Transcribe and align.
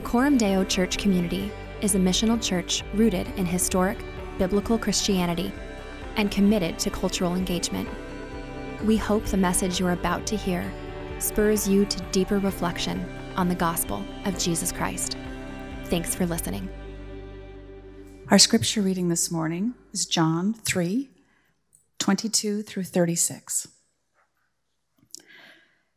The 0.00 0.06
Coram 0.06 0.38
Deo 0.38 0.64
Church 0.64 0.96
community 0.96 1.52
is 1.82 1.94
a 1.94 1.98
missional 1.98 2.42
church 2.42 2.82
rooted 2.94 3.26
in 3.36 3.44
historic, 3.44 3.98
biblical 4.38 4.78
Christianity 4.78 5.52
and 6.16 6.30
committed 6.30 6.78
to 6.78 6.88
cultural 6.88 7.34
engagement. 7.34 7.86
We 8.86 8.96
hope 8.96 9.26
the 9.26 9.36
message 9.36 9.78
you're 9.78 9.92
about 9.92 10.26
to 10.28 10.38
hear 10.38 10.64
spurs 11.18 11.68
you 11.68 11.84
to 11.84 12.00
deeper 12.12 12.38
reflection 12.38 13.06
on 13.36 13.50
the 13.50 13.54
gospel 13.54 14.02
of 14.24 14.38
Jesus 14.38 14.72
Christ. 14.72 15.18
Thanks 15.84 16.14
for 16.14 16.24
listening. 16.24 16.66
Our 18.30 18.38
scripture 18.38 18.80
reading 18.80 19.10
this 19.10 19.30
morning 19.30 19.74
is 19.92 20.06
John 20.06 20.54
3 20.54 21.10
22 21.98 22.62
through 22.62 22.84
36. 22.84 23.68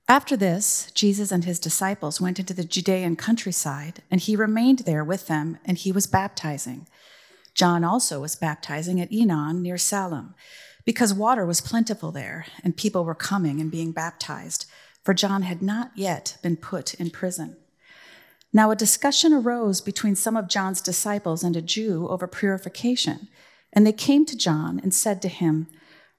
After 0.07 0.35
this, 0.35 0.91
Jesus 0.93 1.31
and 1.31 1.45
his 1.45 1.59
disciples 1.59 2.19
went 2.19 2.37
into 2.37 2.53
the 2.53 2.65
Judean 2.65 3.15
countryside, 3.15 4.03
and 4.11 4.19
he 4.19 4.35
remained 4.35 4.79
there 4.79 5.03
with 5.03 5.27
them, 5.27 5.59
and 5.63 5.77
he 5.77 5.91
was 5.93 6.07
baptizing. 6.07 6.87
John 7.53 7.83
also 7.83 8.19
was 8.19 8.35
baptizing 8.35 8.99
at 8.99 9.11
Aenon 9.11 9.61
near 9.61 9.77
Salim, 9.77 10.35
because 10.85 11.13
water 11.13 11.45
was 11.45 11.61
plentiful 11.61 12.11
there, 12.11 12.45
and 12.63 12.75
people 12.75 13.05
were 13.05 13.15
coming 13.15 13.61
and 13.61 13.71
being 13.71 13.93
baptized, 13.93 14.65
for 15.03 15.13
John 15.13 15.43
had 15.43 15.61
not 15.61 15.91
yet 15.95 16.37
been 16.43 16.57
put 16.57 16.93
in 16.95 17.09
prison. 17.09 17.55
Now 18.51 18.71
a 18.71 18.75
discussion 18.75 19.33
arose 19.33 19.79
between 19.79 20.15
some 20.15 20.35
of 20.35 20.49
John's 20.49 20.81
disciples 20.81 21.43
and 21.43 21.55
a 21.55 21.61
Jew 21.61 22.07
over 22.09 22.27
purification, 22.27 23.29
and 23.71 23.87
they 23.87 23.93
came 23.93 24.25
to 24.25 24.37
John 24.37 24.79
and 24.81 24.93
said 24.93 25.21
to 25.21 25.29
him, 25.29 25.67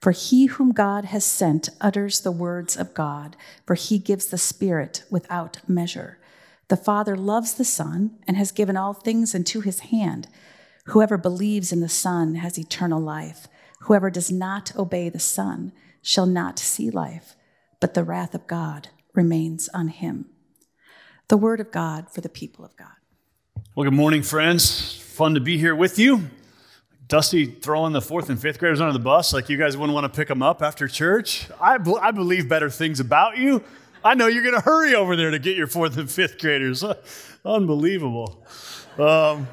For 0.00 0.12
he 0.12 0.46
whom 0.46 0.72
God 0.72 1.04
has 1.06 1.24
sent 1.24 1.68
utters 1.80 2.20
the 2.20 2.32
words 2.32 2.76
of 2.76 2.94
God, 2.94 3.36
for 3.66 3.74
he 3.74 3.98
gives 3.98 4.26
the 4.26 4.38
Spirit 4.38 5.04
without 5.10 5.58
measure. 5.68 6.18
The 6.68 6.76
Father 6.76 7.16
loves 7.16 7.54
the 7.54 7.64
Son 7.64 8.12
and 8.26 8.36
has 8.36 8.52
given 8.52 8.76
all 8.76 8.94
things 8.94 9.34
into 9.34 9.60
his 9.60 9.80
hand. 9.80 10.28
Whoever 10.86 11.18
believes 11.18 11.70
in 11.70 11.80
the 11.80 11.88
Son 11.88 12.36
has 12.36 12.58
eternal 12.58 13.00
life. 13.00 13.46
Whoever 13.80 14.08
does 14.08 14.30
not 14.30 14.74
obey 14.76 15.08
the 15.08 15.18
Son 15.18 15.72
shall 16.00 16.26
not 16.26 16.58
see 16.58 16.90
life, 16.90 17.36
but 17.78 17.94
the 17.94 18.04
wrath 18.04 18.34
of 18.34 18.46
God 18.46 18.88
remains 19.14 19.68
on 19.74 19.88
him. 19.88 20.26
The 21.28 21.36
word 21.36 21.60
of 21.60 21.70
God 21.70 22.10
for 22.10 22.22
the 22.22 22.28
people 22.28 22.64
of 22.64 22.74
God. 22.76 22.88
Well, 23.74 23.84
good 23.84 23.96
morning, 23.96 24.22
friends. 24.22 24.94
Fun 24.94 25.34
to 25.34 25.40
be 25.40 25.58
here 25.58 25.74
with 25.74 25.98
you. 25.98 26.30
Dusty 27.10 27.44
throwing 27.44 27.92
the 27.92 28.00
fourth 28.00 28.30
and 28.30 28.40
fifth 28.40 28.60
graders 28.60 28.80
under 28.80 28.92
the 28.92 29.00
bus 29.00 29.32
like 29.32 29.48
you 29.48 29.56
guys 29.56 29.76
wouldn't 29.76 29.92
want 29.92 30.04
to 30.04 30.16
pick 30.16 30.28
them 30.28 30.44
up 30.44 30.62
after 30.62 30.86
church. 30.86 31.48
I, 31.60 31.76
I 32.00 32.12
believe 32.12 32.48
better 32.48 32.70
things 32.70 33.00
about 33.00 33.36
you. 33.36 33.64
I 34.04 34.14
know 34.14 34.28
you're 34.28 34.44
going 34.44 34.54
to 34.54 34.60
hurry 34.60 34.94
over 34.94 35.16
there 35.16 35.32
to 35.32 35.40
get 35.40 35.56
your 35.56 35.66
fourth 35.66 35.96
and 35.98 36.08
fifth 36.08 36.38
graders. 36.38 36.84
Unbelievable. 37.44 38.40
Um, 38.96 39.48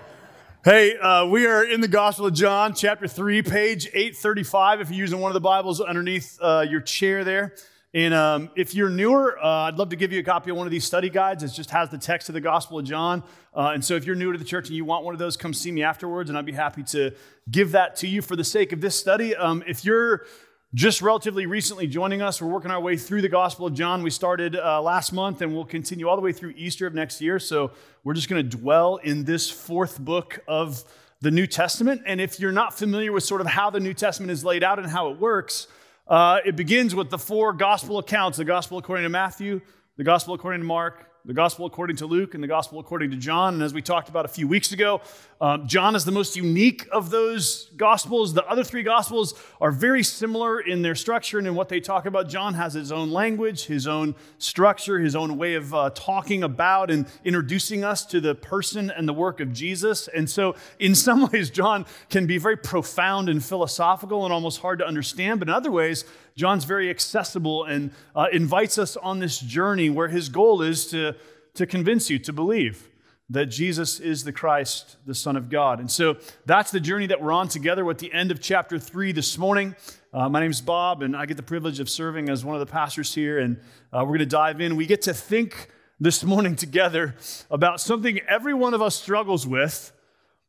hey, 0.64 0.98
uh, 1.00 1.26
we 1.26 1.48
are 1.48 1.64
in 1.64 1.82
the 1.82 1.88
Gospel 1.88 2.28
of 2.28 2.36
John, 2.36 2.76
chapter 2.76 3.08
3, 3.08 3.42
page 3.42 3.88
835, 3.88 4.82
if 4.82 4.90
you're 4.92 5.00
using 5.00 5.20
one 5.20 5.32
of 5.32 5.34
the 5.34 5.42
Bibles 5.42 5.82
underneath 5.82 6.38
uh, 6.40 6.64
your 6.70 6.82
chair 6.82 7.24
there. 7.24 7.56
And 7.94 8.14
um, 8.14 8.52
if 8.56 8.76
you're 8.76 8.90
newer, 8.90 9.38
uh, 9.40 9.68
I'd 9.68 9.76
love 9.76 9.90
to 9.90 9.96
give 9.96 10.12
you 10.12 10.20
a 10.20 10.24
copy 10.24 10.52
of 10.52 10.58
one 10.58 10.68
of 10.68 10.72
these 10.72 10.84
study 10.84 11.10
guides. 11.10 11.42
It 11.42 11.50
just 11.50 11.72
has 11.72 11.90
the 11.90 11.98
text 11.98 12.28
of 12.30 12.34
the 12.34 12.42
Gospel 12.42 12.80
of 12.80 12.86
John. 12.86 13.24
Uh, 13.56 13.72
and 13.74 13.84
so 13.84 13.96
if 13.96 14.06
you're 14.06 14.16
new 14.16 14.32
to 14.34 14.38
the 14.38 14.46
church 14.46 14.68
and 14.68 14.76
you 14.76 14.84
want 14.84 15.06
one 15.06 15.16
of 15.16 15.20
those, 15.20 15.38
come 15.38 15.54
see 15.54 15.72
me 15.72 15.84
afterwards, 15.84 16.30
and 16.30 16.38
I'd 16.38 16.46
be 16.46 16.52
happy 16.52 16.84
to 16.84 17.12
give 17.50 17.72
that 17.72 17.96
to 17.98 18.08
you 18.08 18.22
for 18.22 18.36
the 18.36 18.44
sake 18.44 18.74
of 18.74 18.82
this 18.82 18.96
study. 18.96 19.36
Um, 19.36 19.64
if 19.66 19.86
you're 19.86 20.26
just 20.74 21.02
relatively 21.02 21.46
recently 21.46 21.88
joining 21.88 22.22
us, 22.22 22.42
we're 22.42 22.50
working 22.50 22.72
our 22.72 22.80
way 22.80 22.98
through 22.98 23.22
the 23.22 23.30
Gospel 23.30 23.68
of 23.68 23.74
John. 23.74 24.04
We 24.04 24.10
started 24.10 24.58
uh, 24.58 24.82
last 24.82 25.14
month, 25.14 25.42
and 25.42 25.54
we'll 25.54 25.66
continue 25.66 26.10
all 26.10 26.18
the 26.18 26.22
way 26.22 26.34
through 26.34 26.54
Easter 26.58 26.86
of 26.88 26.94
next 26.94 27.22
year. 27.22 27.40
So 27.40 27.72
we're 28.04 28.14
just 28.14 28.28
going 28.28 28.48
to 28.48 28.58
dwell 28.58 28.98
in 28.98 29.24
this 29.24 29.50
fourth 29.50 29.98
book 29.98 30.40
of 30.46 30.84
the 31.22 31.32
New 31.32 31.48
Testament. 31.48 32.02
And 32.06 32.20
if 32.20 32.38
you're 32.38 32.52
not 32.52 32.78
familiar 32.78 33.14
with 33.14 33.24
sort 33.24 33.40
of 33.40 33.48
how 33.48 33.70
the 33.70 33.80
New 33.80 33.94
Testament 33.94 34.30
is 34.30 34.44
laid 34.44 34.62
out 34.62 34.78
and 34.78 34.88
how 34.88 35.10
it 35.10 35.20
works, 35.20 35.68
uh, 36.10 36.40
it 36.46 36.56
begins 36.56 36.96
with 36.96 37.10
the 37.10 37.18
four 37.18 37.54
gospel 37.54 37.98
accounts 37.98 38.38
the 38.38 38.46
gospel 38.46 38.78
according 38.78 39.04
to 39.04 39.10
Matthew, 39.10 39.62
the 39.98 40.04
gospel 40.04 40.34
according 40.34 40.62
to 40.62 40.68
Mark, 40.68 41.06
the 41.26 41.34
gospel 41.34 41.66
according 41.66 41.98
to 41.98 42.06
Luke 42.06 42.34
and 42.34 42.44
the 42.44 42.48
gospel 42.48 42.80
according 42.80 43.12
to 43.12 43.18
John. 43.18 43.56
And 43.56 43.64
as 43.64 43.74
we 43.74 43.82
talked 43.82 44.08
about 44.08 44.26
a 44.26 44.30
few 44.30 44.48
weeks 44.48 44.72
ago, 44.72 45.02
um, 45.40 45.68
John 45.68 45.96
is 45.96 46.06
the 46.06 46.12
most 46.12 46.36
unique 46.36 46.88
of 46.92 47.10
those 47.10 47.70
gospels. 47.76 48.34
The 48.34 48.46
other 48.48 48.64
three 48.64 48.82
gospels 48.82 49.34
are 49.60 49.72
very 49.72 50.04
similar 50.04 50.60
in 50.60 50.82
their 50.82 50.96
structure 50.96 51.38
and 51.38 51.46
in 51.46 51.54
what 51.54 51.70
they 51.70 51.80
talk 51.80 52.06
about. 52.06 52.30
John 52.30 52.54
has 52.54 52.74
his 52.74 52.92
own 52.92 53.12
language, 53.12 53.66
his 53.66 53.88
own 53.88 54.16
structure, 54.38 55.00
his 55.00 55.16
own 55.16 55.38
way 55.38 55.56
of 55.56 55.74
uh, 55.74 55.90
talking 55.94 56.44
about 56.44 56.90
and 56.90 57.06
introducing 57.24 57.84
us 57.84 58.06
to 58.08 58.22
the 58.22 58.34
person 58.34 58.90
and 58.90 59.08
the 59.08 59.14
work 59.14 59.40
of 59.40 59.54
Jesus. 59.54 60.08
And 60.08 60.30
so, 60.30 60.56
in 60.80 60.96
some 61.08 61.28
ways, 61.28 61.50
John 61.50 61.86
can 62.10 62.26
be 62.26 62.38
very 62.38 62.58
profound 62.58 63.30
and 63.30 63.44
philosophical 63.44 64.24
and 64.24 64.34
almost 64.34 64.62
hard 64.62 64.80
to 64.80 64.88
understand, 64.88 65.40
but 65.40 65.50
in 65.50 65.54
other 65.54 65.72
ways, 65.72 66.06
John's 66.38 66.66
very 66.66 66.90
accessible 66.90 67.64
and 67.64 67.92
uh, 68.16 68.28
invites 68.32 68.78
us 68.78 68.96
on 68.96 69.18
this 69.20 69.40
journey 69.40 69.90
where 69.90 70.08
his 70.08 70.30
goal 70.30 70.62
is 70.62 70.86
to, 70.92 71.16
to 71.56 71.66
convince 71.66 72.12
you 72.12 72.20
to 72.20 72.32
believe 72.32 72.90
that 73.30 73.48
Jesus 73.48 74.00
is 74.00 74.24
the 74.24 74.32
Christ, 74.32 74.98
the 75.06 75.16
Son 75.16 75.36
of 75.36 75.50
God. 75.50 75.80
And 75.80 75.90
so 75.90 76.18
that's 76.46 76.70
the 76.70 76.80
journey 76.80 77.08
that 77.08 77.22
we're 77.22 77.32
on 77.32 77.48
together. 77.48 77.84
We're 77.84 77.92
at 77.92 77.98
the 77.98 78.14
end 78.14 78.30
of 78.30 78.40
chapter 78.40 78.78
three 78.78 79.12
this 79.12 79.38
morning. 79.38 79.76
Uh, 80.14 80.30
my 80.30 80.46
is 80.46 80.62
Bob, 80.62 81.02
and 81.02 81.18
I 81.18 81.26
get 81.26 81.38
the 81.38 81.44
privilege 81.44 81.80
of 81.80 81.90
serving 81.90 82.30
as 82.30 82.46
one 82.46 82.56
of 82.56 82.60
the 82.60 82.72
pastors 82.72 83.14
here. 83.14 83.40
And 83.40 83.58
uh, 83.92 84.02
we're 84.02 84.18
going 84.18 84.20
to 84.20 84.26
dive 84.28 84.62
in. 84.62 84.76
We 84.76 84.86
get 84.86 85.02
to 85.04 85.14
think 85.14 85.70
this 86.00 86.24
morning 86.24 86.56
together 86.56 87.16
about 87.50 87.82
something 87.82 88.20
every 88.30 88.54
one 88.54 88.76
of 88.76 88.82
us 88.82 88.96
struggles 88.96 89.48
with, 89.48 89.92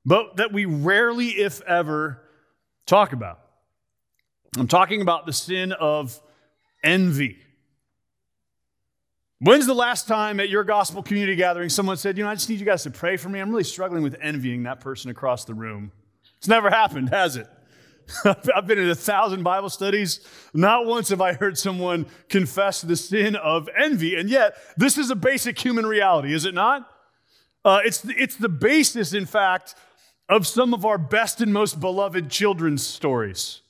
but 0.04 0.36
that 0.36 0.52
we 0.52 0.66
rarely, 0.66 1.28
if 1.28 1.62
ever, 1.62 2.22
talk 2.86 3.14
about. 3.14 3.40
I'm 4.56 4.68
talking 4.68 5.02
about 5.02 5.26
the 5.26 5.32
sin 5.32 5.72
of 5.72 6.18
envy. 6.82 7.38
When's 9.40 9.66
the 9.66 9.74
last 9.74 10.08
time 10.08 10.40
at 10.40 10.48
your 10.48 10.64
gospel 10.64 11.02
community 11.02 11.36
gathering 11.36 11.68
someone 11.68 11.96
said, 11.96 12.16
You 12.16 12.24
know, 12.24 12.30
I 12.30 12.34
just 12.34 12.48
need 12.48 12.58
you 12.58 12.66
guys 12.66 12.82
to 12.84 12.90
pray 12.90 13.16
for 13.16 13.28
me? 13.28 13.38
I'm 13.38 13.50
really 13.50 13.64
struggling 13.64 14.02
with 14.02 14.16
envying 14.20 14.64
that 14.64 14.80
person 14.80 15.10
across 15.10 15.44
the 15.44 15.54
room. 15.54 15.92
It's 16.38 16.48
never 16.48 16.70
happened, 16.70 17.10
has 17.10 17.36
it? 17.36 17.46
I've 18.24 18.66
been 18.66 18.78
in 18.78 18.90
a 18.90 18.94
thousand 18.94 19.42
Bible 19.42 19.68
studies. 19.68 20.20
Not 20.54 20.86
once 20.86 21.10
have 21.10 21.20
I 21.20 21.34
heard 21.34 21.58
someone 21.58 22.06
confess 22.28 22.80
the 22.80 22.96
sin 22.96 23.36
of 23.36 23.68
envy. 23.76 24.16
And 24.16 24.30
yet, 24.30 24.56
this 24.76 24.98
is 24.98 25.10
a 25.10 25.16
basic 25.16 25.58
human 25.58 25.86
reality, 25.86 26.32
is 26.32 26.44
it 26.44 26.54
not? 26.54 26.88
Uh, 27.64 27.80
it's, 27.84 28.04
it's 28.08 28.36
the 28.36 28.48
basis, 28.48 29.12
in 29.12 29.26
fact, 29.26 29.74
of 30.28 30.46
some 30.46 30.72
of 30.72 30.84
our 30.84 30.98
best 30.98 31.40
and 31.40 31.52
most 31.52 31.80
beloved 31.80 32.30
children's 32.30 32.84
stories. 32.84 33.62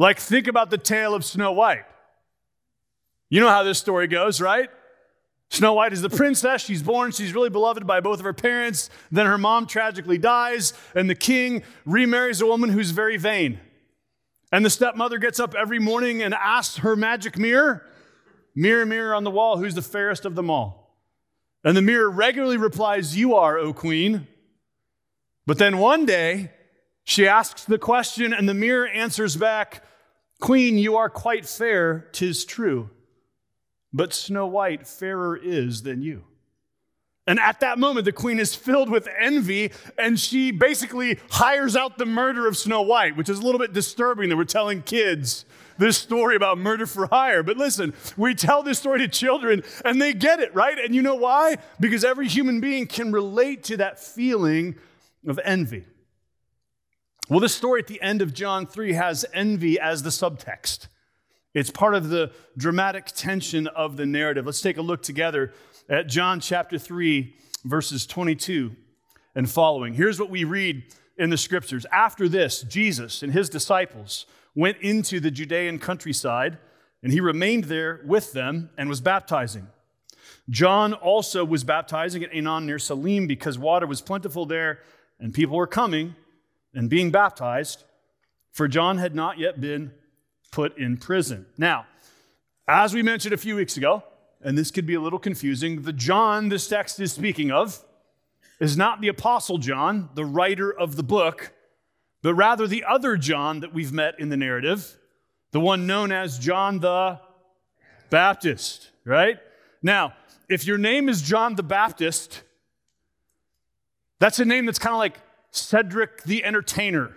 Like, 0.00 0.18
think 0.18 0.48
about 0.48 0.70
the 0.70 0.78
tale 0.78 1.14
of 1.14 1.26
Snow 1.26 1.52
White. 1.52 1.84
You 3.28 3.38
know 3.38 3.50
how 3.50 3.62
this 3.64 3.78
story 3.78 4.06
goes, 4.06 4.40
right? 4.40 4.70
Snow 5.50 5.74
White 5.74 5.92
is 5.92 6.00
the 6.00 6.08
princess. 6.08 6.64
She's 6.64 6.82
born. 6.82 7.12
She's 7.12 7.34
really 7.34 7.50
beloved 7.50 7.86
by 7.86 8.00
both 8.00 8.18
of 8.18 8.24
her 8.24 8.32
parents. 8.32 8.88
Then 9.12 9.26
her 9.26 9.36
mom 9.36 9.66
tragically 9.66 10.16
dies, 10.16 10.72
and 10.94 11.10
the 11.10 11.14
king 11.14 11.64
remarries 11.84 12.40
a 12.40 12.46
woman 12.46 12.70
who's 12.70 12.92
very 12.92 13.18
vain. 13.18 13.60
And 14.50 14.64
the 14.64 14.70
stepmother 14.70 15.18
gets 15.18 15.38
up 15.38 15.54
every 15.54 15.78
morning 15.78 16.22
and 16.22 16.32
asks 16.32 16.78
her 16.78 16.96
magic 16.96 17.36
mirror, 17.36 17.86
Mirror, 18.54 18.86
mirror 18.86 19.14
on 19.14 19.24
the 19.24 19.30
wall, 19.30 19.58
who's 19.58 19.74
the 19.74 19.82
fairest 19.82 20.24
of 20.24 20.34
them 20.34 20.48
all? 20.48 20.96
And 21.62 21.76
the 21.76 21.82
mirror 21.82 22.08
regularly 22.08 22.56
replies, 22.56 23.18
You 23.18 23.34
are, 23.34 23.58
O 23.58 23.74
queen. 23.74 24.28
But 25.44 25.58
then 25.58 25.76
one 25.76 26.06
day, 26.06 26.52
she 27.04 27.28
asks 27.28 27.66
the 27.66 27.78
question, 27.78 28.32
and 28.32 28.48
the 28.48 28.54
mirror 28.54 28.88
answers 28.88 29.36
back, 29.36 29.84
Queen, 30.40 30.78
you 30.78 30.96
are 30.96 31.10
quite 31.10 31.46
fair, 31.46 32.08
tis 32.12 32.44
true. 32.44 32.90
But 33.92 34.12
Snow 34.14 34.46
White 34.46 34.86
fairer 34.86 35.36
is 35.36 35.82
than 35.82 36.02
you. 36.02 36.24
And 37.26 37.38
at 37.38 37.60
that 37.60 37.78
moment, 37.78 38.06
the 38.06 38.12
queen 38.12 38.40
is 38.40 38.56
filled 38.56 38.90
with 38.90 39.06
envy, 39.18 39.70
and 39.98 40.18
she 40.18 40.50
basically 40.50 41.18
hires 41.30 41.76
out 41.76 41.98
the 41.98 42.06
murder 42.06 42.48
of 42.48 42.56
Snow 42.56 42.82
White, 42.82 43.16
which 43.16 43.28
is 43.28 43.38
a 43.38 43.42
little 43.42 43.58
bit 43.58 43.72
disturbing 43.72 44.30
that 44.30 44.36
we're 44.36 44.44
telling 44.44 44.82
kids 44.82 45.44
this 45.78 45.96
story 45.96 46.34
about 46.34 46.58
murder 46.58 46.86
for 46.86 47.06
hire. 47.06 47.42
But 47.42 47.56
listen, 47.56 47.94
we 48.16 48.34
tell 48.34 48.62
this 48.62 48.78
story 48.78 48.98
to 49.00 49.08
children, 49.08 49.62
and 49.84 50.00
they 50.00 50.12
get 50.12 50.40
it, 50.40 50.54
right? 50.54 50.78
And 50.78 50.94
you 50.94 51.02
know 51.02 51.14
why? 51.14 51.58
Because 51.78 52.04
every 52.04 52.26
human 52.26 52.60
being 52.60 52.86
can 52.86 53.12
relate 53.12 53.64
to 53.64 53.76
that 53.76 54.00
feeling 54.00 54.76
of 55.26 55.38
envy. 55.44 55.84
Well, 57.30 57.38
this 57.38 57.54
story 57.54 57.80
at 57.80 57.86
the 57.86 58.02
end 58.02 58.22
of 58.22 58.34
John 58.34 58.66
3 58.66 58.94
has 58.94 59.24
envy 59.32 59.78
as 59.78 60.02
the 60.02 60.10
subtext. 60.10 60.88
It's 61.54 61.70
part 61.70 61.94
of 61.94 62.08
the 62.08 62.32
dramatic 62.56 63.06
tension 63.06 63.68
of 63.68 63.96
the 63.96 64.04
narrative. 64.04 64.46
Let's 64.46 64.60
take 64.60 64.78
a 64.78 64.82
look 64.82 65.00
together 65.00 65.52
at 65.88 66.08
John 66.08 66.40
chapter 66.40 66.76
3, 66.76 67.32
verses 67.64 68.04
22 68.04 68.74
and 69.36 69.48
following. 69.48 69.94
Here's 69.94 70.18
what 70.18 70.28
we 70.28 70.42
read 70.42 70.82
in 71.18 71.30
the 71.30 71.36
scriptures. 71.36 71.86
After 71.92 72.28
this, 72.28 72.62
Jesus 72.62 73.22
and 73.22 73.32
his 73.32 73.48
disciples 73.48 74.26
went 74.56 74.78
into 74.78 75.20
the 75.20 75.30
Judean 75.30 75.78
countryside, 75.78 76.58
and 77.00 77.12
he 77.12 77.20
remained 77.20 77.64
there 77.64 78.00
with 78.04 78.32
them 78.32 78.70
and 78.76 78.88
was 78.88 79.00
baptizing. 79.00 79.68
John 80.48 80.94
also 80.94 81.44
was 81.44 81.62
baptizing 81.62 82.24
at 82.24 82.32
Aenon 82.32 82.66
near 82.66 82.80
Salim 82.80 83.28
because 83.28 83.56
water 83.56 83.86
was 83.86 84.00
plentiful 84.00 84.46
there, 84.46 84.80
and 85.20 85.32
people 85.32 85.56
were 85.56 85.68
coming 85.68 86.16
and 86.74 86.88
being 86.88 87.10
baptized, 87.10 87.84
for 88.52 88.68
John 88.68 88.98
had 88.98 89.14
not 89.14 89.38
yet 89.38 89.60
been 89.60 89.92
put 90.50 90.76
in 90.76 90.96
prison. 90.96 91.46
Now, 91.56 91.86
as 92.66 92.94
we 92.94 93.02
mentioned 93.02 93.34
a 93.34 93.38
few 93.38 93.56
weeks 93.56 93.76
ago, 93.76 94.02
and 94.42 94.56
this 94.56 94.70
could 94.70 94.86
be 94.86 94.94
a 94.94 95.00
little 95.00 95.18
confusing, 95.18 95.82
the 95.82 95.92
John 95.92 96.48
this 96.48 96.68
text 96.68 96.98
is 97.00 97.12
speaking 97.12 97.50
of 97.50 97.84
is 98.58 98.76
not 98.76 99.00
the 99.00 99.08
Apostle 99.08 99.58
John, 99.58 100.10
the 100.14 100.24
writer 100.24 100.70
of 100.72 100.96
the 100.96 101.02
book, 101.02 101.52
but 102.22 102.34
rather 102.34 102.66
the 102.66 102.84
other 102.84 103.16
John 103.16 103.60
that 103.60 103.72
we've 103.72 103.92
met 103.92 104.20
in 104.20 104.28
the 104.28 104.36
narrative, 104.36 104.98
the 105.52 105.60
one 105.60 105.86
known 105.86 106.12
as 106.12 106.38
John 106.38 106.80
the 106.80 107.18
Baptist, 108.10 108.90
right? 109.04 109.38
Now, 109.82 110.14
if 110.48 110.66
your 110.66 110.78
name 110.78 111.08
is 111.08 111.22
John 111.22 111.54
the 111.54 111.62
Baptist, 111.62 112.42
that's 114.18 114.38
a 114.38 114.44
name 114.44 114.66
that's 114.66 114.78
kind 114.78 114.92
of 114.92 114.98
like 114.98 115.18
Cedric 115.50 116.22
the 116.24 116.44
Entertainer 116.44 117.16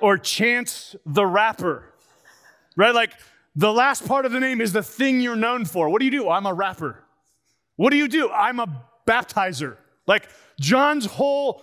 or 0.00 0.18
Chance 0.18 0.96
the 1.06 1.26
Rapper, 1.26 1.84
right? 2.76 2.94
Like 2.94 3.12
the 3.56 3.72
last 3.72 4.06
part 4.06 4.26
of 4.26 4.32
the 4.32 4.40
name 4.40 4.60
is 4.60 4.72
the 4.72 4.82
thing 4.82 5.20
you're 5.20 5.36
known 5.36 5.64
for. 5.64 5.88
What 5.88 6.00
do 6.00 6.04
you 6.04 6.10
do? 6.10 6.28
I'm 6.28 6.46
a 6.46 6.54
rapper. 6.54 7.04
What 7.76 7.90
do 7.90 7.96
you 7.96 8.08
do? 8.08 8.30
I'm 8.30 8.60
a 8.60 8.84
baptizer. 9.06 9.76
Like 10.06 10.28
John's 10.60 11.06
whole 11.06 11.62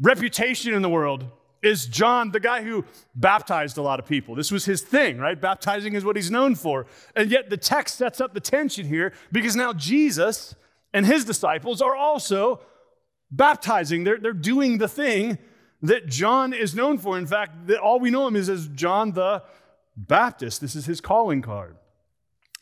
reputation 0.00 0.74
in 0.74 0.82
the 0.82 0.88
world 0.88 1.24
is 1.60 1.86
John, 1.86 2.30
the 2.30 2.40
guy 2.40 2.62
who 2.62 2.84
baptized 3.16 3.78
a 3.78 3.82
lot 3.82 3.98
of 3.98 4.06
people. 4.06 4.34
This 4.34 4.52
was 4.52 4.64
his 4.64 4.80
thing, 4.80 5.18
right? 5.18 5.40
Baptizing 5.40 5.94
is 5.94 6.04
what 6.04 6.14
he's 6.14 6.30
known 6.30 6.54
for. 6.54 6.86
And 7.16 7.30
yet 7.30 7.50
the 7.50 7.56
text 7.56 7.96
sets 7.96 8.20
up 8.20 8.32
the 8.32 8.40
tension 8.40 8.86
here 8.86 9.12
because 9.32 9.56
now 9.56 9.72
Jesus 9.72 10.54
and 10.94 11.04
his 11.04 11.24
disciples 11.24 11.82
are 11.82 11.96
also 11.96 12.60
baptizing. 13.30 14.04
They're, 14.04 14.18
they're 14.18 14.32
doing 14.32 14.78
the 14.78 14.88
thing 14.88 15.38
that 15.82 16.06
John 16.06 16.52
is 16.52 16.74
known 16.74 16.98
for. 16.98 17.18
In 17.18 17.26
fact, 17.26 17.70
all 17.72 18.00
we 18.00 18.10
know 18.10 18.26
him 18.26 18.36
is 18.36 18.48
as 18.48 18.68
John 18.68 19.12
the 19.12 19.42
Baptist. 19.96 20.60
This 20.60 20.74
is 20.74 20.86
his 20.86 21.00
calling 21.00 21.42
card. 21.42 21.76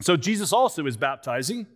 So 0.00 0.16
Jesus 0.16 0.52
also 0.52 0.86
is 0.86 0.96
baptizing. 0.96 1.66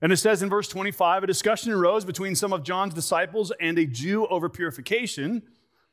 And 0.00 0.12
it 0.12 0.16
says 0.16 0.42
in 0.42 0.48
verse 0.48 0.68
25 0.68 1.24
a 1.24 1.26
discussion 1.26 1.72
arose 1.72 2.04
between 2.04 2.34
some 2.34 2.52
of 2.52 2.64
John's 2.64 2.94
disciples 2.94 3.52
and 3.60 3.78
a 3.78 3.86
Jew 3.86 4.26
over 4.26 4.48
purification. 4.48 5.42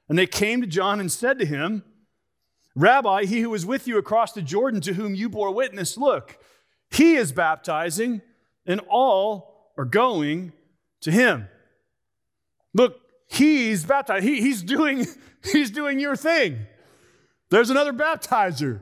And 0.08 0.18
they 0.18 0.26
came 0.26 0.62
to 0.62 0.68
John 0.68 1.00
and 1.00 1.12
said 1.12 1.38
to 1.40 1.46
him, 1.46 1.84
Rabbi, 2.76 3.26
he 3.26 3.42
who 3.42 3.52
was 3.52 3.66
with 3.66 3.88
you 3.88 3.98
across 3.98 4.32
the 4.32 4.42
Jordan, 4.42 4.82
to 4.82 4.94
whom 4.94 5.14
you 5.14 5.30
bore 5.30 5.54
witness, 5.54 5.98
look, 5.98 6.38
he 6.92 7.16
is 7.16 7.32
baptizing, 7.32 8.22
and 8.66 8.82
all 8.90 9.74
are 9.78 9.86
going 9.86 10.54
to 11.02 11.12
him. 11.12 11.48
Look, 12.74 13.00
he's 13.28 13.86
baptized. 13.86 14.24
He, 14.24 14.42
he's, 14.42 14.64
doing, 14.64 15.08
he's 15.52 15.72
doing 15.72 16.00
your 16.00 16.16
thing. 16.16 16.60
There's 17.50 17.70
another 17.70 17.94
baptizer. 17.94 18.82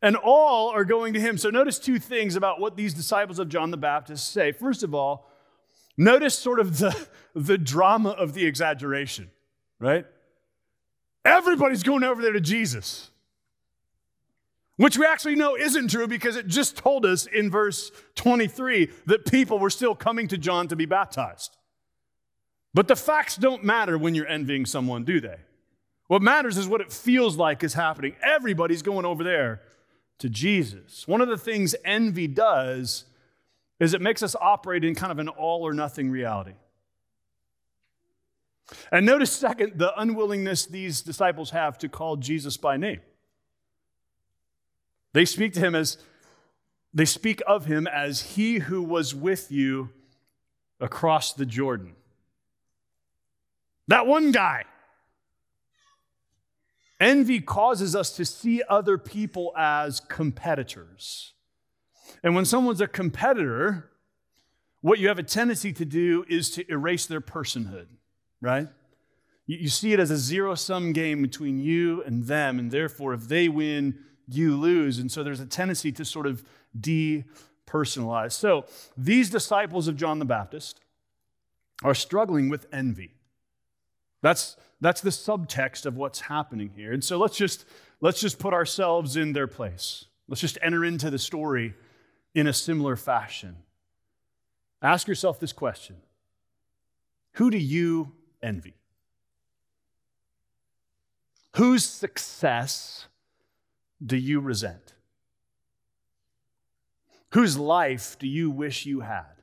And 0.00 0.16
all 0.16 0.70
are 0.70 0.84
going 0.84 1.12
to 1.14 1.20
him. 1.20 1.38
So 1.38 1.50
notice 1.50 1.78
two 1.78 2.00
things 2.00 2.34
about 2.34 2.58
what 2.58 2.76
these 2.76 2.92
disciples 2.92 3.38
of 3.38 3.48
John 3.48 3.70
the 3.70 3.76
Baptist 3.76 4.32
say. 4.32 4.50
First 4.50 4.82
of 4.82 4.94
all, 4.94 5.30
notice 5.96 6.36
sort 6.36 6.58
of 6.58 6.78
the, 6.78 7.06
the 7.34 7.56
drama 7.56 8.10
of 8.10 8.34
the 8.34 8.44
exaggeration, 8.44 9.30
right? 9.78 10.04
Everybody's 11.24 11.84
going 11.84 12.02
over 12.02 12.20
there 12.20 12.32
to 12.32 12.40
Jesus. 12.40 13.10
Which 14.76 14.98
we 14.98 15.06
actually 15.06 15.36
know 15.36 15.56
isn't 15.56 15.90
true 15.90 16.08
because 16.08 16.34
it 16.34 16.48
just 16.48 16.76
told 16.76 17.06
us 17.06 17.26
in 17.26 17.50
verse 17.50 17.92
23 18.16 18.90
that 19.06 19.24
people 19.26 19.60
were 19.60 19.70
still 19.70 19.94
coming 19.94 20.26
to 20.28 20.38
John 20.38 20.66
to 20.68 20.74
be 20.74 20.86
baptized. 20.86 21.56
But 22.74 22.88
the 22.88 22.96
facts 22.96 23.36
don't 23.36 23.64
matter 23.64 23.98
when 23.98 24.14
you're 24.14 24.26
envying 24.26 24.66
someone, 24.66 25.04
do 25.04 25.20
they? 25.20 25.36
What 26.06 26.22
matters 26.22 26.56
is 26.56 26.68
what 26.68 26.80
it 26.80 26.92
feels 26.92 27.36
like 27.36 27.62
is 27.62 27.74
happening. 27.74 28.16
Everybody's 28.22 28.82
going 28.82 29.04
over 29.04 29.24
there 29.24 29.62
to 30.18 30.28
Jesus. 30.28 31.06
One 31.08 31.20
of 31.20 31.28
the 31.28 31.38
things 31.38 31.74
envy 31.84 32.26
does 32.26 33.04
is 33.80 33.94
it 33.94 34.00
makes 34.00 34.22
us 34.22 34.36
operate 34.40 34.84
in 34.84 34.94
kind 34.94 35.10
of 35.10 35.18
an 35.18 35.28
all 35.28 35.66
or 35.66 35.72
nothing 35.72 36.10
reality. 36.10 36.52
And 38.90 39.04
notice, 39.04 39.32
second, 39.32 39.78
the 39.78 39.98
unwillingness 40.00 40.66
these 40.66 41.02
disciples 41.02 41.50
have 41.50 41.78
to 41.78 41.88
call 41.88 42.16
Jesus 42.16 42.56
by 42.56 42.76
name. 42.76 43.00
They 45.12 45.24
speak 45.24 45.52
to 45.54 45.60
him 45.60 45.74
as, 45.74 45.98
they 46.94 47.04
speak 47.04 47.42
of 47.46 47.66
him 47.66 47.86
as 47.86 48.34
he 48.34 48.60
who 48.60 48.82
was 48.82 49.14
with 49.14 49.50
you 49.50 49.90
across 50.80 51.32
the 51.32 51.44
Jordan. 51.44 51.94
That 53.88 54.06
one 54.06 54.32
guy. 54.32 54.64
Envy 57.00 57.40
causes 57.40 57.96
us 57.96 58.14
to 58.16 58.24
see 58.24 58.62
other 58.68 58.96
people 58.96 59.52
as 59.56 59.98
competitors. 59.98 61.34
And 62.22 62.36
when 62.36 62.44
someone's 62.44 62.80
a 62.80 62.86
competitor, 62.86 63.90
what 64.82 65.00
you 65.00 65.08
have 65.08 65.18
a 65.18 65.24
tendency 65.24 65.72
to 65.72 65.84
do 65.84 66.24
is 66.28 66.50
to 66.52 66.70
erase 66.70 67.06
their 67.06 67.20
personhood, 67.20 67.86
right? 68.40 68.68
You, 69.46 69.68
see 69.68 69.92
it 69.92 69.98
as 69.98 70.10
a 70.10 70.16
zero 70.16 70.54
sum 70.54 70.92
game 70.92 71.20
between 71.20 71.58
you 71.58 72.02
and 72.04 72.24
them, 72.24 72.60
and 72.60 72.70
therefore, 72.70 73.12
if 73.12 73.26
they 73.26 73.48
win, 73.48 73.98
you 74.28 74.56
lose. 74.56 74.98
And 74.98 75.10
so 75.10 75.24
there's 75.24 75.40
a 75.40 75.46
tendency 75.46 75.90
to 75.92 76.04
sort 76.04 76.26
of 76.26 76.44
depersonalize. 76.78 78.32
So 78.32 78.66
these 78.96 79.30
disciples 79.30 79.88
of 79.88 79.96
John 79.96 80.20
the 80.20 80.24
Baptist 80.24 80.80
are 81.82 81.94
struggling 81.94 82.48
with 82.48 82.66
envy. 82.72 83.14
That's, 84.22 84.56
that's 84.80 85.00
the 85.00 85.10
subtext 85.10 85.84
of 85.84 85.96
what's 85.96 86.20
happening 86.20 86.70
here. 86.74 86.92
And 86.92 87.04
so 87.04 87.18
let's 87.18 87.36
just, 87.36 87.66
let's 88.00 88.20
just 88.20 88.38
put 88.38 88.54
ourselves 88.54 89.16
in 89.16 89.32
their 89.32 89.46
place. 89.46 90.06
Let's 90.28 90.40
just 90.40 90.56
enter 90.62 90.84
into 90.84 91.10
the 91.10 91.18
story 91.18 91.74
in 92.34 92.46
a 92.46 92.52
similar 92.52 92.96
fashion. 92.96 93.56
Ask 94.80 95.06
yourself 95.06 95.38
this 95.38 95.52
question 95.52 95.96
Who 97.32 97.50
do 97.50 97.58
you 97.58 98.12
envy? 98.42 98.74
Whose 101.56 101.84
success 101.84 103.06
do 104.04 104.16
you 104.16 104.40
resent? 104.40 104.94
Whose 107.30 107.58
life 107.58 108.18
do 108.18 108.26
you 108.26 108.50
wish 108.50 108.86
you 108.86 109.00
had? 109.00 109.41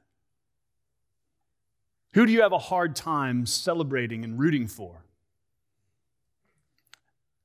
Who 2.14 2.26
do 2.26 2.32
you 2.32 2.42
have 2.42 2.52
a 2.52 2.58
hard 2.58 2.96
time 2.96 3.46
celebrating 3.46 4.24
and 4.24 4.40
rooting 4.40 4.68
for? 4.68 5.04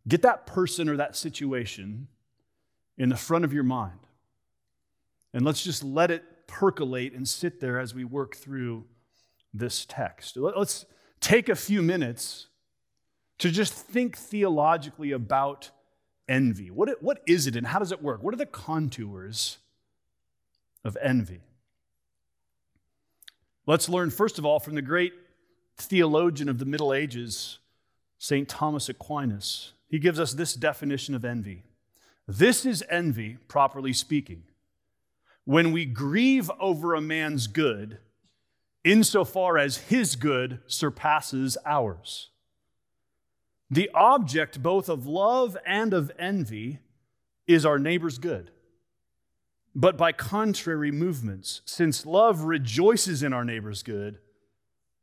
Get 0.06 0.23
that 0.23 0.47
person 0.47 0.88
or 0.88 0.97
that 0.97 1.16
situation 1.16 2.09
in 2.97 3.09
the 3.09 3.16
front 3.16 3.44
of 3.44 3.52
your 3.52 3.64
mind. 3.64 3.99
And 5.33 5.44
let's 5.44 5.62
just 5.62 5.83
let 5.83 6.11
it 6.11 6.47
percolate 6.47 7.12
and 7.12 7.26
sit 7.26 7.61
there 7.61 7.78
as 7.78 7.94
we 7.94 8.04
work 8.04 8.37
through 8.37 8.85
this 9.52 9.85
text. 9.85 10.37
Let's 10.37 10.87
take 11.21 11.49
a 11.49 11.56
few 11.56 11.83
minutes 11.83 12.47
to 13.38 13.50
just 13.50 13.73
think 13.73 14.16
theologically 14.16 15.12
about 15.12 15.71
envy. 16.28 16.71
What, 16.71 17.02
what 17.02 17.21
is 17.26 17.47
it 17.47 17.56
and 17.56 17.66
how 17.66 17.78
does 17.78 17.92
it 17.92 18.02
work? 18.02 18.23
What 18.23 18.35
are 18.35 18.38
the 18.38 18.47
contours 18.47 19.59
of 20.85 20.97
envy? 21.02 21.40
Let's 23.66 23.88
learn, 23.88 24.11
first 24.11 24.38
of 24.38 24.44
all, 24.44 24.61
from 24.61 24.75
the 24.75 24.83
great 24.83 25.14
theologian 25.76 26.49
of 26.49 26.59
the 26.59 26.66
Middle 26.66 26.92
Ages, 26.92 27.59
St. 28.18 28.49
Thomas 28.49 28.88
Aquinas, 28.88 29.73
he 29.88 29.99
gives 29.99 30.21
us 30.21 30.33
this 30.33 30.54
definition 30.54 31.14
of 31.14 31.25
envy. 31.25 31.62
This 32.26 32.66
is 32.66 32.85
envy, 32.90 33.38
properly 33.49 33.92
speaking. 33.92 34.44
When 35.44 35.73
we 35.73 35.85
grieve 35.85 36.50
over 36.59 36.94
a 36.94 37.00
man's 37.00 37.47
good, 37.47 37.99
insofar 38.83 39.56
as 39.56 39.78
his 39.78 40.16
good 40.16 40.61
surpasses 40.66 41.56
ours. 41.64 42.30
The 43.71 43.90
object 43.94 44.62
both 44.62 44.88
of 44.88 45.06
love 45.06 45.56
and 45.66 45.94
of 45.94 46.12
envy 46.18 46.80
is 47.47 47.64
our 47.64 47.78
neighbor's 47.78 48.18
good. 48.18 48.50
But 49.75 49.97
by 49.97 50.12
contrary 50.12 50.93
movements, 50.93 51.61
since 51.64 52.07
love 52.07 52.43
rejoices 52.43 53.23
in 53.23 53.33
our 53.33 53.45
neighbor's 53.45 53.83
good, 53.83 54.19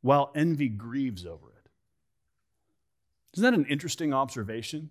while 0.00 0.32
envy 0.34 0.68
grieves 0.68 1.26
over 1.26 1.48
it. 1.48 1.70
Isn't 3.34 3.42
that 3.42 3.58
an 3.58 3.66
interesting 3.66 4.12
observation? 4.12 4.90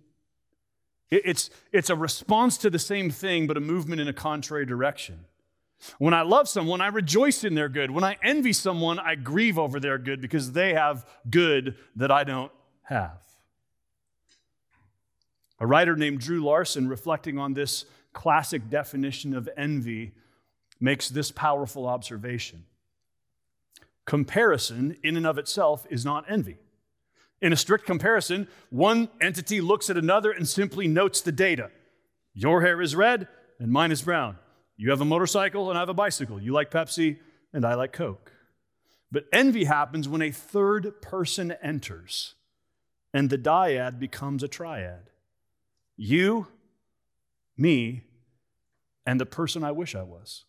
It's, 1.10 1.50
it's 1.72 1.90
a 1.90 1.96
response 1.96 2.56
to 2.58 2.70
the 2.70 2.78
same 2.78 3.10
thing, 3.10 3.46
but 3.46 3.56
a 3.56 3.60
movement 3.60 4.00
in 4.00 4.08
a 4.08 4.12
contrary 4.12 4.64
direction. 4.64 5.26
When 5.98 6.14
I 6.14 6.22
love 6.22 6.48
someone, 6.48 6.80
I 6.80 6.86
rejoice 6.86 7.44
in 7.44 7.54
their 7.54 7.68
good. 7.68 7.90
When 7.90 8.04
I 8.04 8.16
envy 8.22 8.52
someone, 8.52 8.98
I 8.98 9.16
grieve 9.16 9.58
over 9.58 9.78
their 9.78 9.98
good 9.98 10.20
because 10.20 10.52
they 10.52 10.74
have 10.74 11.06
good 11.28 11.76
that 11.96 12.10
I 12.10 12.24
don't 12.24 12.52
have. 12.84 13.18
A 15.58 15.66
writer 15.66 15.96
named 15.96 16.20
Drew 16.20 16.42
Larson, 16.42 16.88
reflecting 16.88 17.38
on 17.38 17.52
this 17.54 17.84
classic 18.12 18.68
definition 18.68 19.34
of 19.34 19.48
envy, 19.56 20.12
makes 20.80 21.08
this 21.08 21.30
powerful 21.30 21.86
observation 21.86 22.64
Comparison, 24.04 24.96
in 25.02 25.16
and 25.16 25.26
of 25.26 25.38
itself, 25.38 25.86
is 25.88 26.04
not 26.04 26.24
envy. 26.28 26.58
In 27.40 27.52
a 27.52 27.56
strict 27.56 27.86
comparison, 27.86 28.48
one 28.70 29.08
entity 29.20 29.60
looks 29.60 29.88
at 29.90 29.96
another 29.96 30.32
and 30.32 30.48
simply 30.48 30.88
notes 30.88 31.20
the 31.20 31.32
data. 31.32 31.70
Your 32.34 32.62
hair 32.62 32.80
is 32.80 32.96
red 32.96 33.28
and 33.58 33.70
mine 33.70 33.92
is 33.92 34.02
brown. 34.02 34.38
You 34.76 34.90
have 34.90 35.00
a 35.00 35.04
motorcycle 35.04 35.70
and 35.70 35.78
I 35.78 35.82
have 35.82 35.88
a 35.88 35.94
bicycle. 35.94 36.40
You 36.40 36.52
like 36.52 36.70
Pepsi 36.70 37.18
and 37.52 37.64
I 37.64 37.74
like 37.74 37.92
Coke. 37.92 38.32
But 39.10 39.26
envy 39.32 39.64
happens 39.64 40.08
when 40.08 40.22
a 40.22 40.30
third 40.30 41.00
person 41.02 41.52
enters 41.62 42.34
and 43.12 43.28
the 43.28 43.38
dyad 43.38 43.98
becomes 43.98 44.42
a 44.42 44.48
triad. 44.48 45.10
You, 45.96 46.48
me, 47.56 48.02
and 49.06 49.20
the 49.20 49.26
person 49.26 49.64
I 49.64 49.72
wish 49.72 49.94
I 49.94 50.02
was. 50.02 50.44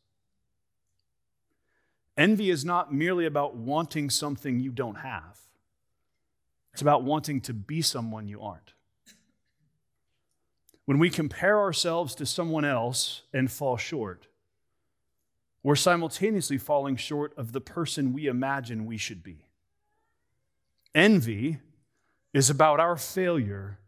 Envy 2.16 2.50
is 2.50 2.64
not 2.64 2.94
merely 2.94 3.26
about 3.26 3.56
wanting 3.56 4.10
something 4.10 4.60
you 4.60 4.72
don't 4.72 4.96
have. 4.96 5.40
It's 6.74 6.82
about 6.82 7.04
wanting 7.04 7.42
to 7.42 7.54
be 7.54 7.82
someone 7.82 8.28
you 8.28 8.42
aren't. 8.42 8.74
When 10.86 11.00
we 11.00 11.10
compare 11.10 11.60
ourselves 11.60 12.14
to 12.16 12.26
someone 12.26 12.66
else 12.66 13.24
and 13.34 13.52
fall 13.52 13.78
short, 13.78 14.28
we're 15.64 15.76
simultaneously 15.76 16.58
falling 16.58 16.98
short 16.98 17.34
of 17.38 17.54
the 17.54 17.62
person 17.62 18.12
we 18.12 18.28
imagine 18.28 18.86
we 18.86 18.98
should 18.98 19.24
be. 19.24 19.46
Envy 20.94 21.60
is 22.34 22.50
about 22.50 22.80
our 22.80 22.98
failure 22.98 23.80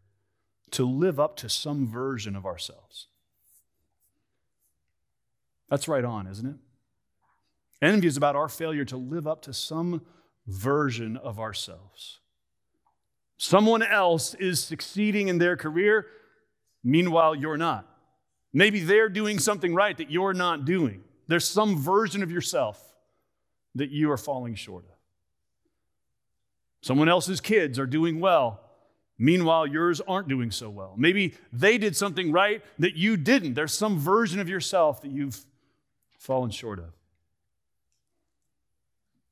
to 0.76 0.84
live 0.84 1.18
up 1.18 1.36
to 1.36 1.48
some 1.48 1.88
version 1.88 2.36
of 2.36 2.44
ourselves. 2.44 3.06
That's 5.70 5.88
right 5.88 6.04
on, 6.04 6.26
isn't 6.26 6.46
it? 6.46 6.56
Envy 7.80 8.06
is 8.06 8.18
about 8.18 8.36
our 8.36 8.48
failure 8.50 8.84
to 8.84 8.98
live 8.98 9.26
up 9.26 9.40
to 9.42 9.54
some 9.54 10.02
version 10.46 11.16
of 11.16 11.40
ourselves. 11.40 12.20
Someone 13.38 13.82
else 13.82 14.34
is 14.34 14.62
succeeding 14.62 15.28
in 15.28 15.38
their 15.38 15.56
career, 15.56 16.08
meanwhile, 16.84 17.34
you're 17.34 17.56
not. 17.56 17.88
Maybe 18.52 18.80
they're 18.80 19.08
doing 19.08 19.38
something 19.38 19.74
right 19.74 19.96
that 19.96 20.10
you're 20.10 20.34
not 20.34 20.66
doing. 20.66 21.04
There's 21.26 21.48
some 21.48 21.78
version 21.78 22.22
of 22.22 22.30
yourself 22.30 22.82
that 23.74 23.90
you 23.90 24.10
are 24.10 24.18
falling 24.18 24.54
short 24.54 24.84
of. 24.84 24.90
Someone 26.82 27.08
else's 27.08 27.40
kids 27.40 27.78
are 27.78 27.86
doing 27.86 28.20
well. 28.20 28.60
Meanwhile, 29.18 29.68
yours 29.68 30.00
aren't 30.06 30.28
doing 30.28 30.50
so 30.50 30.68
well. 30.68 30.94
Maybe 30.96 31.34
they 31.52 31.78
did 31.78 31.96
something 31.96 32.32
right 32.32 32.62
that 32.78 32.96
you 32.96 33.16
didn't. 33.16 33.54
There's 33.54 33.72
some 33.72 33.98
version 33.98 34.40
of 34.40 34.48
yourself 34.48 35.00
that 35.02 35.10
you've 35.10 35.42
fallen 36.18 36.50
short 36.50 36.78
of. 36.78 36.92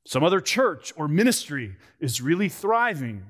Some 0.05 0.23
other 0.23 0.39
church 0.39 0.93
or 0.95 1.07
ministry 1.07 1.75
is 1.99 2.21
really 2.21 2.49
thriving. 2.49 3.25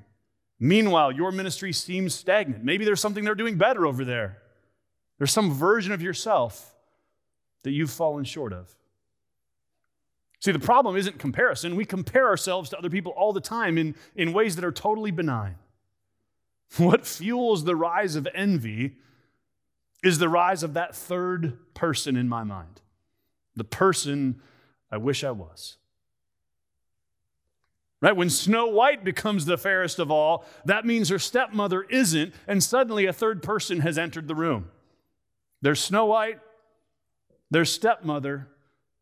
Meanwhile, 0.59 1.11
your 1.13 1.31
ministry 1.31 1.73
seems 1.73 2.13
stagnant. 2.13 2.63
Maybe 2.63 2.85
there's 2.85 3.01
something 3.01 3.23
they're 3.23 3.35
doing 3.35 3.57
better 3.57 3.85
over 3.85 4.05
there. 4.05 4.37
There's 5.17 5.31
some 5.31 5.53
version 5.53 5.93
of 5.93 6.01
yourself 6.01 6.73
that 7.63 7.71
you've 7.71 7.91
fallen 7.91 8.23
short 8.23 8.53
of. 8.53 8.73
See, 10.39 10.51
the 10.51 10.59
problem 10.59 10.95
isn't 10.95 11.17
comparison. 11.17 11.75
We 11.75 11.85
compare 11.85 12.27
ourselves 12.27 12.69
to 12.69 12.77
other 12.77 12.89
people 12.89 13.13
all 13.13 13.33
the 13.33 13.41
time 13.41 13.77
in, 13.77 13.95
in 14.15 14.31
ways 14.31 14.55
that 14.55 14.63
are 14.65 14.71
totally 14.71 15.11
benign. 15.11 15.55
What 16.77 17.05
fuels 17.05 17.63
the 17.63 17.75
rise 17.75 18.15
of 18.15 18.27
envy 18.33 18.97
is 20.03 20.19
the 20.19 20.29
rise 20.29 20.61
of 20.61 20.73
that 20.73 20.95
third 20.95 21.57
person 21.73 22.15
in 22.15 22.27
my 22.27 22.43
mind, 22.43 22.81
the 23.55 23.63
person 23.63 24.41
I 24.91 24.97
wish 24.97 25.23
I 25.23 25.31
was. 25.31 25.77
Right? 28.01 28.15
When 28.15 28.29
Snow 28.29 28.67
White 28.67 29.03
becomes 29.03 29.45
the 29.45 29.57
fairest 29.57 29.97
of 29.97 30.11
all, 30.11 30.45
that 30.65 30.85
means 30.85 31.09
her 31.09 31.17
stepmother 31.17 31.83
isn't, 31.83 32.35
and 32.47 32.63
suddenly 32.63 33.05
a 33.05 33.13
third 33.13 33.41
person 33.41 33.79
has 33.79 33.97
entered 33.97 34.27
the 34.27 34.35
room. 34.35 34.69
There's 35.61 35.79
Snow 35.79 36.05
White, 36.05 36.39
there's 37.49 37.71
stepmother, 37.71 38.47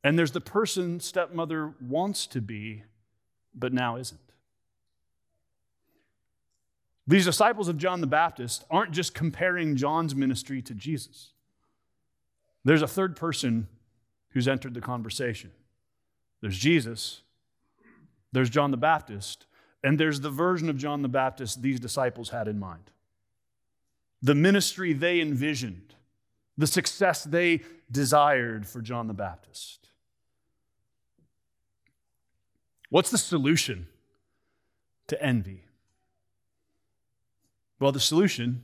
and 0.04 0.18
there's 0.18 0.32
the 0.32 0.42
person 0.42 1.00
stepmother 1.00 1.74
wants 1.82 2.28
to 2.28 2.40
be, 2.40 2.84
but 3.54 3.74
now 3.74 3.98
isn't. 3.98 4.33
These 7.06 7.26
disciples 7.26 7.68
of 7.68 7.78
John 7.78 8.02
the 8.02 8.08
Baptist 8.08 8.64
aren't 8.70 8.92
just 8.92 9.14
comparing 9.14 9.76
John's 9.76 10.16
ministry 10.16 10.62
to 10.62 10.74
Jesus. 10.74 11.32
There's 12.64 12.82
a 12.82 12.88
third 12.88 13.16
person 13.16 13.68
who's 14.30 14.48
entered 14.48 14.74
the 14.74 14.82
conversation. 14.82 15.52
There's 16.42 16.58
Jesus, 16.58 17.22
there's 18.32 18.50
John 18.50 18.72
the 18.72 18.78
Baptist, 18.78 19.46
and 19.84 20.00
there's 20.00 20.22
the 20.22 20.30
version 20.30 20.70
of 20.70 20.78
John 20.78 21.02
the 21.02 21.10
Baptist 21.10 21.62
these 21.62 21.80
disciples 21.80 22.30
had 22.30 22.48
in 22.48 22.60
mind. 22.60 22.92
The 24.22 24.36
ministry 24.36 24.94
they 24.94 25.20
envisioned, 25.20 25.96
the 26.58 26.68
success 26.68 27.24
they 27.24 27.62
desired 27.92 28.66
for 28.66 28.82
John 28.82 29.08
the 29.08 29.14
Baptist. 29.14 29.90
What's 32.90 33.12
the 33.12 33.18
solution 33.18 33.88
to 35.08 35.22
envy? 35.22 35.66
Well, 37.84 37.92
the 37.92 38.00
solution 38.00 38.62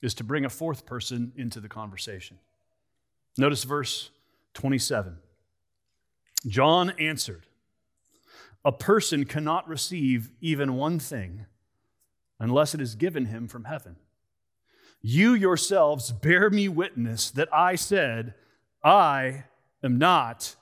is 0.00 0.14
to 0.14 0.22
bring 0.22 0.44
a 0.44 0.48
fourth 0.48 0.86
person 0.86 1.32
into 1.34 1.58
the 1.58 1.68
conversation. 1.68 2.38
Notice 3.36 3.64
verse 3.64 4.10
27. 4.52 5.16
John 6.46 6.90
answered, 6.90 7.42
A 8.64 8.70
person 8.70 9.24
cannot 9.24 9.66
receive 9.66 10.30
even 10.40 10.76
one 10.76 11.00
thing 11.00 11.46
unless 12.38 12.72
it 12.72 12.80
is 12.80 12.94
given 12.94 13.26
him 13.26 13.48
from 13.48 13.64
heaven. 13.64 13.96
You 15.02 15.34
yourselves 15.34 16.12
bear 16.12 16.50
me 16.50 16.68
witness 16.68 17.32
that 17.32 17.52
I 17.52 17.74
said, 17.74 18.34
I 18.84 19.42
am 19.82 19.98
not 19.98 20.54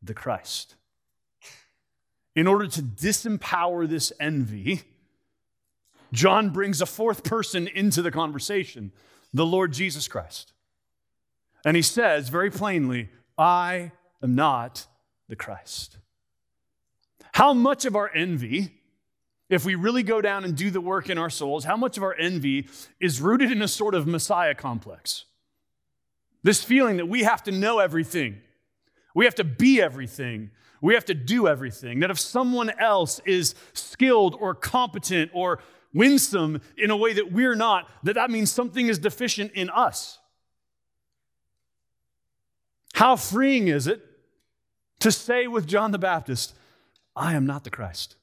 the 0.00 0.14
Christ. 0.14 0.76
In 2.36 2.46
order 2.46 2.68
to 2.68 2.82
disempower 2.82 3.88
this 3.88 4.12
envy, 4.20 4.82
John 6.14 6.50
brings 6.50 6.80
a 6.80 6.86
fourth 6.86 7.24
person 7.24 7.68
into 7.68 8.00
the 8.00 8.10
conversation 8.10 8.92
the 9.32 9.44
Lord 9.44 9.72
Jesus 9.72 10.06
Christ. 10.06 10.52
And 11.64 11.74
he 11.76 11.82
says 11.82 12.28
very 12.28 12.50
plainly, 12.50 13.10
I 13.36 13.90
am 14.22 14.36
not 14.36 14.86
the 15.28 15.34
Christ. 15.34 15.98
How 17.32 17.52
much 17.52 17.84
of 17.84 17.96
our 17.96 18.08
envy, 18.14 18.70
if 19.50 19.64
we 19.64 19.74
really 19.74 20.04
go 20.04 20.20
down 20.20 20.44
and 20.44 20.56
do 20.56 20.70
the 20.70 20.80
work 20.80 21.10
in 21.10 21.18
our 21.18 21.30
souls, 21.30 21.64
how 21.64 21.76
much 21.76 21.96
of 21.96 22.04
our 22.04 22.14
envy 22.14 22.68
is 23.00 23.20
rooted 23.20 23.50
in 23.50 23.60
a 23.60 23.66
sort 23.66 23.96
of 23.96 24.06
Messiah 24.06 24.54
complex? 24.54 25.24
This 26.44 26.62
feeling 26.62 26.98
that 26.98 27.06
we 27.06 27.24
have 27.24 27.42
to 27.44 27.50
know 27.50 27.80
everything, 27.80 28.40
we 29.16 29.24
have 29.24 29.34
to 29.36 29.44
be 29.44 29.82
everything, 29.82 30.50
we 30.80 30.94
have 30.94 31.06
to 31.06 31.14
do 31.14 31.48
everything. 31.48 32.00
That 32.00 32.10
if 32.10 32.20
someone 32.20 32.70
else 32.78 33.20
is 33.24 33.54
skilled 33.72 34.36
or 34.38 34.54
competent 34.54 35.32
or 35.34 35.60
winsome 35.94 36.60
in 36.76 36.90
a 36.90 36.96
way 36.96 37.14
that 37.14 37.32
we're 37.32 37.54
not, 37.54 37.88
that 38.02 38.14
that 38.14 38.30
means 38.30 38.50
something 38.50 38.88
is 38.88 38.98
deficient 38.98 39.52
in 39.52 39.70
us. 39.70 40.18
How 42.94 43.16
freeing 43.16 43.68
is 43.68 43.86
it 43.86 44.04
to 45.00 45.10
say 45.10 45.46
with 45.46 45.66
John 45.66 45.92
the 45.92 45.98
Baptist, 45.98 46.54
I 47.16 47.34
am 47.34 47.46
not 47.46 47.64
the 47.64 47.70
Christ? 47.70 48.16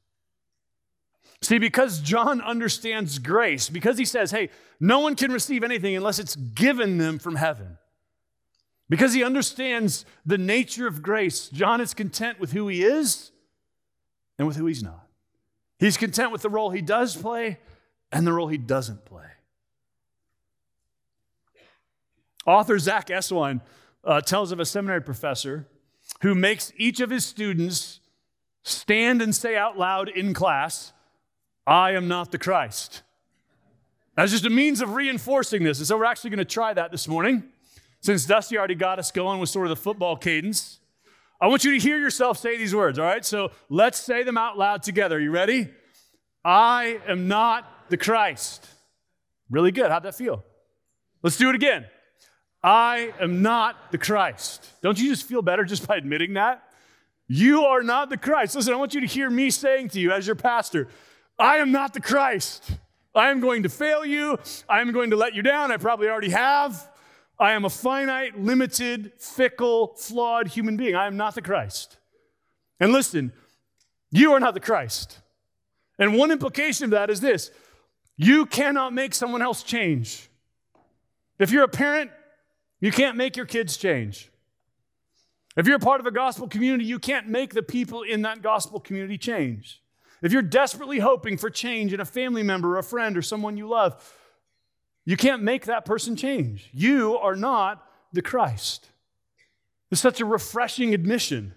See, 1.41 1.57
because 1.57 1.99
John 2.01 2.39
understands 2.39 3.17
grace, 3.17 3.67
because 3.67 3.97
he 3.97 4.05
says, 4.05 4.29
hey, 4.29 4.49
no 4.79 4.99
one 4.99 5.15
can 5.15 5.31
receive 5.31 5.63
anything 5.63 5.95
unless 5.95 6.19
it's 6.19 6.35
given 6.35 6.99
them 6.99 7.17
from 7.17 7.35
heaven. 7.35 7.77
Because 8.89 9.13
he 9.13 9.23
understands 9.23 10.05
the 10.25 10.37
nature 10.37 10.85
of 10.85 11.01
grace, 11.01 11.49
John 11.49 11.81
is 11.81 11.93
content 11.93 12.39
with 12.39 12.51
who 12.51 12.67
he 12.67 12.83
is 12.83 13.31
and 14.37 14.47
with 14.47 14.57
who 14.57 14.65
he's 14.65 14.83
not. 14.83 15.00
He's 15.81 15.97
content 15.97 16.31
with 16.31 16.43
the 16.43 16.49
role 16.49 16.69
he 16.69 16.83
does 16.83 17.17
play 17.17 17.57
and 18.11 18.25
the 18.25 18.31
role 18.31 18.47
he 18.47 18.59
doesn't 18.59 19.03
play. 19.03 19.25
Author 22.45 22.77
Zack 22.77 23.07
Eswine 23.07 23.61
uh, 24.03 24.21
tells 24.21 24.51
of 24.51 24.59
a 24.59 24.65
seminary 24.65 25.01
professor 25.01 25.65
who 26.21 26.35
makes 26.35 26.71
each 26.77 26.99
of 26.99 27.09
his 27.09 27.25
students 27.25 27.99
stand 28.61 29.23
and 29.23 29.33
say 29.33 29.57
out 29.57 29.75
loud 29.75 30.07
in 30.07 30.35
class, 30.35 30.93
I 31.65 31.93
am 31.93 32.07
not 32.07 32.31
the 32.31 32.37
Christ. 32.37 33.01
That's 34.15 34.31
just 34.31 34.45
a 34.45 34.51
means 34.51 34.81
of 34.81 34.93
reinforcing 34.93 35.63
this. 35.63 35.79
And 35.79 35.87
so 35.87 35.97
we're 35.97 36.05
actually 36.05 36.29
going 36.29 36.37
to 36.37 36.45
try 36.45 36.75
that 36.75 36.91
this 36.91 37.07
morning. 37.07 37.43
Since 38.01 38.27
Dusty 38.27 38.55
already 38.55 38.75
got 38.75 38.99
us 38.99 39.11
going 39.11 39.39
with 39.39 39.49
sort 39.49 39.65
of 39.65 39.69
the 39.71 39.81
football 39.81 40.15
cadence, 40.15 40.79
I 41.41 41.47
want 41.47 41.63
you 41.63 41.71
to 41.71 41.79
hear 41.79 41.97
yourself 41.97 42.37
say 42.37 42.55
these 42.55 42.75
words, 42.75 42.99
all 42.99 43.05
right? 43.05 43.25
So 43.25 43.51
let's 43.67 43.99
say 43.99 44.21
them 44.21 44.37
out 44.37 44.59
loud 44.59 44.83
together. 44.83 45.19
You 45.19 45.31
ready? 45.31 45.69
I 46.45 46.99
am 47.07 47.27
not 47.27 47.89
the 47.89 47.97
Christ. 47.97 48.67
Really 49.49 49.71
good. 49.71 49.89
How'd 49.89 50.03
that 50.03 50.15
feel? 50.15 50.43
Let's 51.23 51.37
do 51.37 51.49
it 51.49 51.55
again. 51.55 51.85
I 52.63 53.13
am 53.19 53.41
not 53.41 53.91
the 53.91 53.97
Christ. 53.97 54.67
Don't 54.83 54.99
you 54.99 55.09
just 55.09 55.27
feel 55.27 55.41
better 55.41 55.63
just 55.63 55.87
by 55.87 55.95
admitting 55.95 56.35
that? 56.35 56.63
You 57.27 57.65
are 57.65 57.81
not 57.81 58.09
the 58.11 58.17
Christ. 58.17 58.55
Listen, 58.55 58.73
I 58.73 58.77
want 58.77 58.93
you 58.93 59.01
to 59.01 59.07
hear 59.07 59.29
me 59.29 59.49
saying 59.49 59.89
to 59.89 59.99
you 59.99 60.11
as 60.11 60.27
your 60.27 60.35
pastor, 60.35 60.89
I 61.39 61.57
am 61.57 61.71
not 61.71 61.93
the 61.93 62.01
Christ. 62.01 62.69
I 63.15 63.31
am 63.31 63.39
going 63.39 63.63
to 63.63 63.69
fail 63.69 64.05
you. 64.05 64.37
I 64.69 64.81
am 64.81 64.91
going 64.91 65.09
to 65.09 65.15
let 65.15 65.33
you 65.33 65.41
down. 65.41 65.71
I 65.71 65.77
probably 65.77 66.07
already 66.07 66.29
have. 66.29 66.87
I 67.41 67.53
am 67.53 67.65
a 67.65 67.71
finite, 67.71 68.39
limited, 68.39 69.13
fickle, 69.17 69.95
flawed 69.97 70.49
human 70.49 70.77
being. 70.77 70.93
I 70.95 71.07
am 71.07 71.17
not 71.17 71.33
the 71.33 71.41
Christ. 71.41 71.97
And 72.79 72.93
listen, 72.93 73.33
you 74.11 74.33
are 74.33 74.39
not 74.39 74.53
the 74.53 74.59
Christ. 74.59 75.17
And 75.97 76.15
one 76.15 76.29
implication 76.29 76.85
of 76.85 76.91
that 76.91 77.09
is 77.09 77.19
this 77.19 77.49
you 78.15 78.45
cannot 78.45 78.93
make 78.93 79.15
someone 79.15 79.41
else 79.41 79.63
change. 79.63 80.29
If 81.39 81.51
you're 81.51 81.63
a 81.63 81.67
parent, 81.67 82.11
you 82.79 82.91
can't 82.91 83.17
make 83.17 83.35
your 83.35 83.47
kids 83.47 83.75
change. 83.75 84.29
If 85.57 85.65
you're 85.65 85.77
a 85.77 85.79
part 85.79 85.99
of 85.99 86.05
a 86.05 86.11
gospel 86.11 86.47
community, 86.47 86.85
you 86.85 86.99
can't 86.99 87.27
make 87.27 87.55
the 87.55 87.63
people 87.63 88.03
in 88.03 88.21
that 88.21 88.43
gospel 88.43 88.79
community 88.79 89.17
change. 89.17 89.81
If 90.21 90.31
you're 90.31 90.43
desperately 90.43 90.99
hoping 90.99 91.37
for 91.37 91.49
change 91.49 91.91
in 91.91 91.99
a 91.99 92.05
family 92.05 92.43
member, 92.43 92.75
or 92.75 92.77
a 92.77 92.83
friend, 92.83 93.17
or 93.17 93.23
someone 93.23 93.57
you 93.57 93.67
love, 93.67 94.13
you 95.05 95.17
can't 95.17 95.41
make 95.41 95.65
that 95.65 95.85
person 95.85 96.15
change. 96.15 96.69
You 96.73 97.17
are 97.17 97.35
not 97.35 97.85
the 98.13 98.21
Christ. 98.21 98.87
It's 99.89 100.01
such 100.01 100.21
a 100.21 100.25
refreshing 100.25 100.93
admission. 100.93 101.53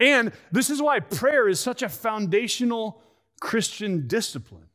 And 0.00 0.32
this 0.52 0.70
is 0.70 0.80
why 0.80 1.00
prayer 1.00 1.48
is 1.48 1.60
such 1.60 1.82
a 1.82 1.88
foundational 1.88 3.02
Christian 3.40 4.06
discipline. 4.06 4.68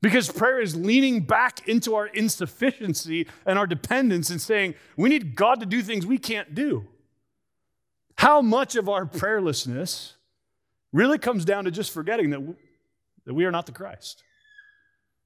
Because 0.00 0.30
prayer 0.30 0.60
is 0.60 0.74
leaning 0.74 1.20
back 1.20 1.68
into 1.68 1.94
our 1.94 2.08
insufficiency 2.08 3.28
and 3.46 3.56
our 3.58 3.68
dependence 3.68 4.30
and 4.30 4.40
saying, 4.40 4.74
we 4.96 5.08
need 5.08 5.36
God 5.36 5.60
to 5.60 5.66
do 5.66 5.80
things 5.80 6.04
we 6.04 6.18
can't 6.18 6.54
do. 6.54 6.86
How 8.16 8.42
much 8.42 8.74
of 8.74 8.88
our 8.88 9.06
prayerlessness 9.06 10.12
really 10.92 11.18
comes 11.18 11.44
down 11.44 11.64
to 11.64 11.70
just 11.70 11.92
forgetting 11.92 12.30
that, 12.30 12.56
that 13.26 13.34
we 13.34 13.44
are 13.44 13.52
not 13.52 13.66
the 13.66 13.72
Christ? 13.72 14.24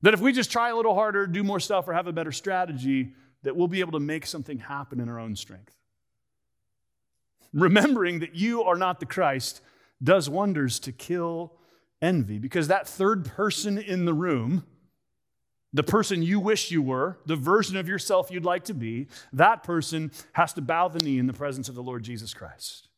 That 0.03 0.15
if 0.15 0.21
we 0.21 0.33
just 0.33 0.53
try 0.53 0.71
a 0.71 0.77
little 0.77 0.95
harder, 0.95 1.27
do 1.27 1.43
more 1.43 1.61
stuff, 1.61 1.89
or 1.89 1.93
have 1.95 2.07
a 2.07 2.13
better 2.13 2.33
strategy, 2.33 3.15
that 3.43 3.57
we'll 3.57 3.69
be 3.69 3.81
able 3.81 3.93
to 3.93 4.01
make 4.01 4.27
something 4.27 4.59
happen 4.59 5.01
in 5.01 5.09
our 5.09 5.19
own 5.19 5.37
strength. 5.37 5.75
Remembering 7.53 8.19
that 8.21 8.35
you 8.35 8.63
are 8.63 8.77
not 8.77 9.01
the 9.01 9.07
Christ 9.07 9.61
does 10.03 10.29
wonders 10.29 10.79
to 10.81 10.93
kill 10.93 11.55
envy 12.03 12.39
because 12.39 12.69
that 12.69 12.87
third 12.87 13.25
person 13.25 13.79
in 13.79 14.05
the 14.05 14.13
room, 14.13 14.65
the 15.73 15.83
person 15.83 16.23
you 16.23 16.39
wish 16.39 16.71
you 16.71 16.83
were, 16.83 17.19
the 17.25 17.37
version 17.37 17.77
of 17.77 17.89
yourself 17.89 18.31
you'd 18.31 18.45
like 18.45 18.65
to 18.65 18.75
be, 18.75 19.09
that 19.33 19.63
person 19.63 20.11
has 20.33 20.53
to 20.55 20.61
bow 20.61 20.89
the 20.89 20.99
knee 20.99 21.19
in 21.19 21.27
the 21.27 21.33
presence 21.33 21.69
of 21.69 21.75
the 21.75 21.83
Lord 21.83 22.03
Jesus 22.03 22.35
Christ. 22.35 22.89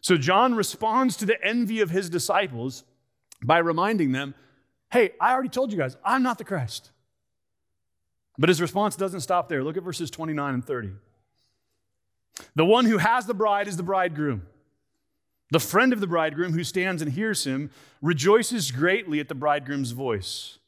So 0.00 0.16
John 0.16 0.54
responds 0.54 1.16
to 1.18 1.26
the 1.26 1.42
envy 1.44 1.80
of 1.80 1.90
his 1.90 2.08
disciples 2.10 2.84
by 3.42 3.58
reminding 3.58 4.12
them, 4.12 4.34
hey, 4.90 5.12
I 5.20 5.32
already 5.32 5.48
told 5.48 5.72
you 5.72 5.78
guys, 5.78 5.96
I'm 6.04 6.22
not 6.22 6.38
the 6.38 6.44
Christ. 6.44 6.90
But 8.38 8.48
his 8.48 8.60
response 8.60 8.96
doesn't 8.96 9.20
stop 9.20 9.48
there. 9.48 9.62
Look 9.62 9.76
at 9.76 9.82
verses 9.82 10.10
29 10.10 10.54
and 10.54 10.64
30. 10.64 10.92
The 12.54 12.64
one 12.64 12.86
who 12.86 12.98
has 12.98 13.26
the 13.26 13.34
bride 13.34 13.68
is 13.68 13.76
the 13.76 13.82
bridegroom. 13.82 14.46
The 15.50 15.60
friend 15.60 15.92
of 15.92 16.00
the 16.00 16.06
bridegroom 16.06 16.52
who 16.52 16.64
stands 16.64 17.02
and 17.02 17.12
hears 17.12 17.44
him 17.44 17.70
rejoices 18.00 18.70
greatly 18.70 19.20
at 19.20 19.28
the 19.28 19.34
bridegroom's 19.34 19.90
voice. 19.90 20.58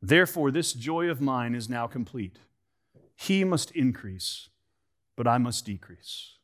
Therefore, 0.00 0.50
this 0.50 0.72
joy 0.72 1.08
of 1.10 1.20
mine 1.20 1.54
is 1.54 1.68
now 1.68 1.86
complete. 1.86 2.38
He 3.16 3.44
must 3.44 3.72
increase, 3.72 4.48
but 5.16 5.26
I 5.26 5.38
must 5.38 5.64
decrease. 5.64 6.34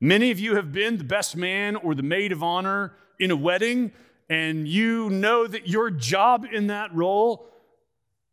Many 0.00 0.30
of 0.30 0.38
you 0.38 0.56
have 0.56 0.72
been 0.72 0.96
the 0.96 1.04
best 1.04 1.36
man 1.36 1.76
or 1.76 1.94
the 1.94 2.02
maid 2.02 2.32
of 2.32 2.42
honor 2.42 2.92
in 3.18 3.30
a 3.30 3.36
wedding, 3.36 3.92
and 4.30 4.68
you 4.68 5.10
know 5.10 5.46
that 5.46 5.68
your 5.68 5.90
job 5.90 6.46
in 6.50 6.68
that 6.68 6.94
role 6.94 7.46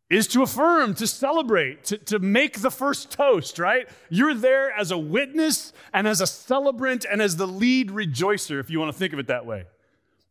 is 0.08 0.28
to 0.28 0.42
affirm, 0.42 0.94
to 0.94 1.06
celebrate, 1.06 1.84
to, 1.84 1.98
to 1.98 2.18
make 2.20 2.60
the 2.60 2.70
first 2.70 3.10
toast, 3.10 3.58
right? 3.58 3.88
You're 4.08 4.32
there 4.32 4.72
as 4.72 4.90
a 4.90 4.96
witness 4.96 5.72
and 5.92 6.08
as 6.08 6.20
a 6.20 6.26
celebrant 6.26 7.04
and 7.10 7.20
as 7.20 7.36
the 7.36 7.46
lead 7.46 7.90
rejoicer, 7.90 8.58
if 8.58 8.70
you 8.70 8.78
want 8.78 8.92
to 8.92 8.98
think 8.98 9.12
of 9.12 9.18
it 9.18 9.26
that 9.26 9.44
way. 9.44 9.64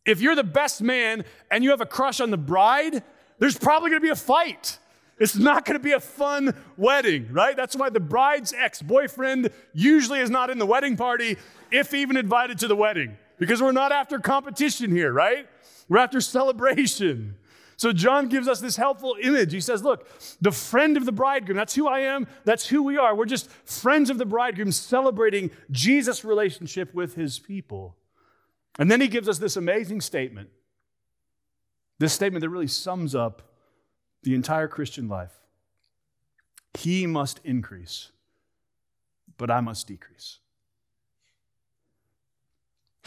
If 0.06 0.21
you're 0.21 0.36
the 0.36 0.43
best 0.43 0.82
man 0.82 1.25
and 1.51 1.63
you 1.63 1.69
have 1.71 1.82
a 1.82 1.86
crush 1.86 2.21
on 2.21 2.32
the 2.32 2.38
bride, 2.38 3.03
there's 3.38 3.58
probably 3.58 3.89
going 3.89 4.01
to 4.01 4.06
be 4.06 4.12
a 4.12 4.15
fight. 4.15 4.80
It's 5.19 5.36
not 5.36 5.65
going 5.65 5.77
to 5.77 5.84
be 5.84 5.91
a 5.91 5.99
fun 5.99 6.56
wedding, 6.77 7.27
right? 7.32 7.58
That's 7.58 7.75
why 7.75 7.89
the 7.89 7.99
bride's 7.99 8.53
ex 8.53 8.82
boyfriend 8.82 9.49
usually 9.73 10.21
is 10.21 10.30
not 10.30 10.49
in 10.49 10.60
the 10.60 10.65
wedding 10.65 10.95
party, 10.95 11.38
if 11.71 11.93
even 11.93 12.15
invited 12.17 12.58
to 12.60 12.67
the 12.67 12.75
wedding, 12.75 13.17
because 13.38 13.62
we're 13.62 13.71
not 13.71 13.91
after 13.91 14.19
competition 14.19 14.91
here, 14.91 15.12
right? 15.12 15.47
We're 15.88 16.00
after 16.00 16.21
celebration. 16.21 17.36
So 17.78 17.93
John 17.93 18.28
gives 18.28 18.47
us 18.47 18.60
this 18.60 18.76
helpful 18.76 19.15
image. 19.21 19.54
He 19.54 19.62
says, 19.62 19.84
Look, 19.84 20.08
the 20.41 20.52
friend 20.52 20.97
of 20.97 21.06
the 21.06 21.12
bridegroom, 21.12 21.58
that's 21.58 21.76
who 21.76 21.88
I 21.88 22.00
am, 22.00 22.28
that's 22.43 22.67
who 22.67 22.82
we 22.84 22.97
are. 22.97 23.15
We're 23.15 23.26
just 23.26 23.50
friends 23.50 24.10
of 24.10 24.17
the 24.17 24.26
bridegroom 24.26 24.71
celebrating 24.71 25.52
Jesus' 25.69 26.23
relationship 26.26 26.93
with 26.93 27.15
his 27.15 27.38
people. 27.38 27.95
And 28.80 28.89
then 28.89 29.02
he 29.02 29.08
gives 29.08 29.30
us 29.30 29.38
this 29.38 29.56
amazing 29.56 30.02
statement 30.02 30.50
this 32.00 32.13
statement 32.13 32.41
that 32.41 32.50
really 32.50 32.67
sums 32.67 33.15
up 33.15 33.41
the 34.23 34.36
entire 34.36 34.67
Christian 34.67 35.08
life. 35.08 35.34
He 36.78 37.08
must 37.08 37.39
increase, 37.43 38.12
but 39.38 39.50
I 39.50 39.62
must 39.62 39.88
decrease. 39.88 40.39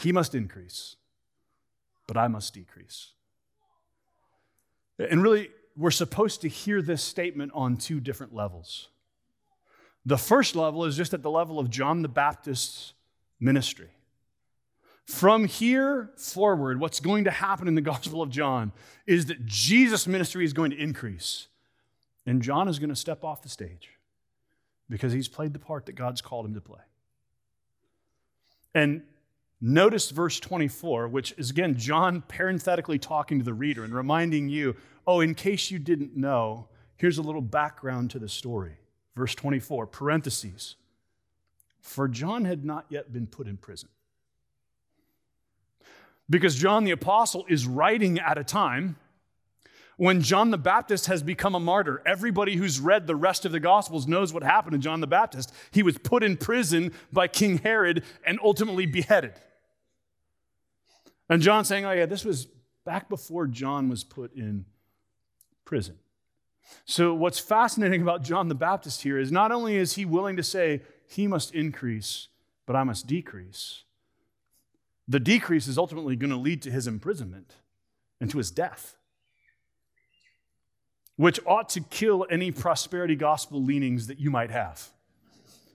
He 0.01 0.11
must 0.11 0.33
increase, 0.33 0.95
but 2.07 2.17
I 2.17 2.27
must 2.27 2.53
decrease. 2.55 3.09
And 4.97 5.21
really, 5.21 5.49
we're 5.77 5.91
supposed 5.91 6.41
to 6.41 6.47
hear 6.47 6.81
this 6.81 7.03
statement 7.03 7.51
on 7.53 7.77
two 7.77 7.99
different 7.99 8.33
levels. 8.33 8.89
The 10.03 10.17
first 10.17 10.55
level 10.55 10.85
is 10.85 10.97
just 10.97 11.13
at 11.13 11.21
the 11.21 11.29
level 11.29 11.59
of 11.59 11.69
John 11.69 12.01
the 12.01 12.07
Baptist's 12.07 12.93
ministry. 13.39 13.89
From 15.05 15.45
here 15.45 16.09
forward, 16.17 16.79
what's 16.79 16.99
going 16.99 17.25
to 17.25 17.31
happen 17.31 17.67
in 17.67 17.75
the 17.75 17.81
Gospel 17.93 18.23
of 18.23 18.31
John 18.31 18.71
is 19.05 19.27
that 19.27 19.45
Jesus' 19.45 20.07
ministry 20.07 20.45
is 20.45 20.53
going 20.53 20.71
to 20.71 20.77
increase. 20.77 21.47
And 22.25 22.41
John 22.41 22.67
is 22.67 22.79
going 22.79 22.89
to 22.89 22.95
step 22.95 23.23
off 23.23 23.43
the 23.43 23.49
stage 23.49 23.89
because 24.89 25.13
he's 25.13 25.27
played 25.27 25.53
the 25.53 25.59
part 25.59 25.85
that 25.85 25.93
God's 25.93 26.21
called 26.21 26.45
him 26.45 26.55
to 26.55 26.61
play. 26.61 26.81
And 28.73 29.03
Notice 29.61 30.09
verse 30.09 30.39
24, 30.39 31.07
which 31.07 31.35
is 31.37 31.51
again 31.51 31.77
John 31.77 32.23
parenthetically 32.27 32.97
talking 32.97 33.37
to 33.37 33.45
the 33.45 33.53
reader 33.53 33.83
and 33.83 33.93
reminding 33.93 34.49
you, 34.49 34.75
oh, 35.05 35.19
in 35.21 35.35
case 35.35 35.69
you 35.69 35.77
didn't 35.77 36.17
know, 36.17 36.67
here's 36.97 37.19
a 37.19 37.21
little 37.21 37.41
background 37.41 38.09
to 38.11 38.19
the 38.19 38.27
story. 38.27 38.77
Verse 39.15 39.35
24, 39.35 39.85
parentheses. 39.87 40.77
For 41.79 42.07
John 42.07 42.45
had 42.45 42.65
not 42.65 42.85
yet 42.89 43.13
been 43.13 43.27
put 43.27 43.47
in 43.47 43.57
prison. 43.57 43.89
Because 46.29 46.55
John 46.55 46.83
the 46.83 46.91
Apostle 46.91 47.45
is 47.47 47.67
writing 47.67 48.17
at 48.17 48.37
a 48.37 48.43
time 48.43 48.95
when 49.97 50.21
John 50.21 50.49
the 50.49 50.57
Baptist 50.57 51.05
has 51.07 51.21
become 51.21 51.53
a 51.53 51.59
martyr. 51.59 52.01
Everybody 52.05 52.55
who's 52.55 52.79
read 52.79 53.05
the 53.05 53.15
rest 53.15 53.45
of 53.45 53.51
the 53.51 53.59
Gospels 53.59 54.07
knows 54.07 54.33
what 54.33 54.41
happened 54.41 54.73
to 54.73 54.79
John 54.79 55.01
the 55.01 55.07
Baptist. 55.07 55.53
He 55.69 55.83
was 55.83 55.97
put 55.97 56.23
in 56.23 56.37
prison 56.37 56.93
by 57.11 57.27
King 57.27 57.59
Herod 57.59 58.03
and 58.25 58.39
ultimately 58.43 58.85
beheaded. 58.87 59.33
And 61.31 61.41
John 61.41 61.63
saying, 61.63 61.85
oh, 61.85 61.93
yeah, 61.93 62.05
this 62.05 62.25
was 62.25 62.49
back 62.85 63.07
before 63.07 63.47
John 63.47 63.87
was 63.87 64.03
put 64.03 64.35
in 64.35 64.65
prison. 65.63 65.95
So, 66.83 67.13
what's 67.13 67.39
fascinating 67.39 68.01
about 68.01 68.21
John 68.21 68.49
the 68.49 68.55
Baptist 68.55 69.03
here 69.03 69.17
is 69.17 69.31
not 69.31 69.49
only 69.49 69.77
is 69.77 69.93
he 69.93 70.03
willing 70.03 70.35
to 70.35 70.43
say, 70.43 70.81
he 71.07 71.27
must 71.27 71.55
increase, 71.55 72.27
but 72.65 72.75
I 72.75 72.83
must 72.83 73.07
decrease, 73.07 73.83
the 75.07 75.21
decrease 75.21 75.67
is 75.67 75.77
ultimately 75.77 76.17
going 76.17 76.31
to 76.31 76.35
lead 76.35 76.61
to 76.63 76.71
his 76.71 76.85
imprisonment 76.85 77.55
and 78.19 78.29
to 78.29 78.37
his 78.37 78.51
death, 78.51 78.97
which 81.15 81.39
ought 81.45 81.69
to 81.69 81.79
kill 81.79 82.27
any 82.29 82.51
prosperity 82.51 83.15
gospel 83.15 83.63
leanings 83.63 84.07
that 84.07 84.19
you 84.19 84.29
might 84.29 84.51
have. 84.51 84.89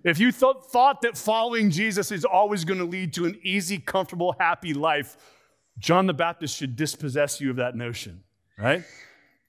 If 0.05 0.19
you 0.19 0.33
th- 0.33 0.57
thought 0.69 1.01
that 1.01 1.16
following 1.16 1.71
Jesus 1.71 2.12
is 2.12 2.27
always 2.27 2.66
going 2.66 2.79
to 2.79 2.85
lead 2.85 3.14
to 3.14 3.25
an 3.25 3.40
easy, 3.42 3.79
comfortable, 3.79 4.37
happy 4.38 4.75
life, 4.75 5.16
John 5.79 6.07
the 6.07 6.15
Baptist 6.15 6.57
should 6.57 6.77
dispossess 6.77 7.41
you 7.41 7.51
of 7.51 7.57
that 7.57 7.77
notion, 7.77 8.23
right? 8.59 8.85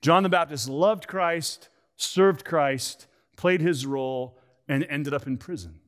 John 0.01 0.23
the 0.23 0.29
Baptist 0.29 0.69
loved 0.69 1.07
Christ, 1.07 1.69
served 1.95 2.43
Christ, 2.45 3.07
played 3.35 3.61
his 3.61 3.85
role, 3.85 4.37
and 4.67 4.85
ended 4.89 5.13
up 5.13 5.25
in 5.25 5.37
prison. 5.37 5.79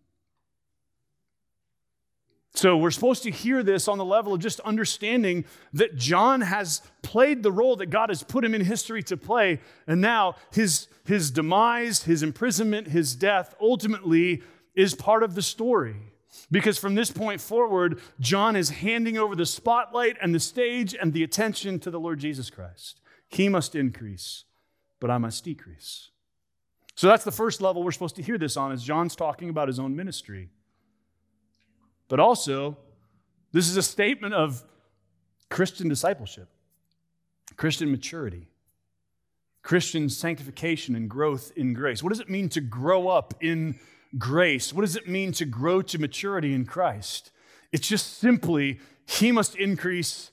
So 2.55 2.75
we're 2.75 2.91
supposed 2.91 3.23
to 3.23 3.31
hear 3.31 3.63
this 3.63 3.87
on 3.87 3.97
the 3.97 4.05
level 4.05 4.33
of 4.33 4.39
just 4.39 4.59
understanding 4.61 5.45
that 5.73 5.95
John 5.95 6.41
has 6.41 6.81
played 7.03 7.43
the 7.43 7.51
role 7.51 7.75
that 7.77 7.87
God 7.87 8.09
has 8.09 8.23
put 8.23 8.43
him 8.43 8.55
in 8.55 8.61
history 8.61 9.03
to 9.03 9.17
play, 9.17 9.59
and 9.87 10.01
now 10.01 10.35
his, 10.51 10.87
his 11.05 11.31
demise, 11.31 12.03
his 12.03 12.23
imprisonment, 12.23 12.87
his 12.87 13.15
death 13.15 13.55
ultimately 13.61 14.41
is 14.75 14.95
part 14.95 15.23
of 15.23 15.35
the 15.35 15.41
story. 15.41 16.08
Because 16.51 16.77
from 16.77 16.95
this 16.95 17.11
point 17.11 17.41
forward, 17.41 17.99
John 18.19 18.55
is 18.55 18.69
handing 18.69 19.17
over 19.17 19.35
the 19.35 19.45
spotlight 19.45 20.17
and 20.21 20.33
the 20.33 20.39
stage 20.39 20.95
and 20.99 21.13
the 21.13 21.23
attention 21.23 21.79
to 21.79 21.91
the 21.91 21.99
Lord 21.99 22.19
Jesus 22.19 22.49
Christ. 22.49 23.01
He 23.27 23.49
must 23.49 23.75
increase, 23.75 24.45
but 24.99 25.09
I 25.09 25.17
must 25.17 25.43
decrease. 25.43 26.09
So 26.95 27.07
that's 27.07 27.23
the 27.23 27.31
first 27.31 27.61
level 27.61 27.83
we're 27.83 27.91
supposed 27.91 28.17
to 28.17 28.23
hear 28.23 28.37
this 28.37 28.57
on 28.57 28.71
as 28.71 28.83
John's 28.83 29.15
talking 29.15 29.49
about 29.49 29.67
his 29.67 29.79
own 29.79 29.95
ministry. 29.95 30.49
But 32.09 32.19
also, 32.19 32.77
this 33.51 33.69
is 33.69 33.77
a 33.77 33.83
statement 33.83 34.33
of 34.33 34.63
Christian 35.49 35.87
discipleship, 35.87 36.49
Christian 37.55 37.89
maturity, 37.91 38.47
Christian 39.61 40.09
sanctification 40.09 40.95
and 40.95 41.09
growth 41.09 41.51
in 41.55 41.73
grace. 41.73 42.03
What 42.03 42.09
does 42.09 42.19
it 42.19 42.29
mean 42.29 42.49
to 42.49 42.61
grow 42.61 43.07
up 43.07 43.33
in 43.41 43.79
grace? 44.17 44.73
What 44.73 44.81
does 44.81 44.95
it 44.95 45.07
mean 45.07 45.31
to 45.33 45.45
grow 45.45 45.81
to 45.83 45.99
maturity 45.99 46.53
in 46.53 46.65
Christ? 46.65 47.31
It's 47.71 47.87
just 47.87 48.17
simply, 48.19 48.79
He 49.05 49.31
must 49.31 49.55
increase 49.55 50.31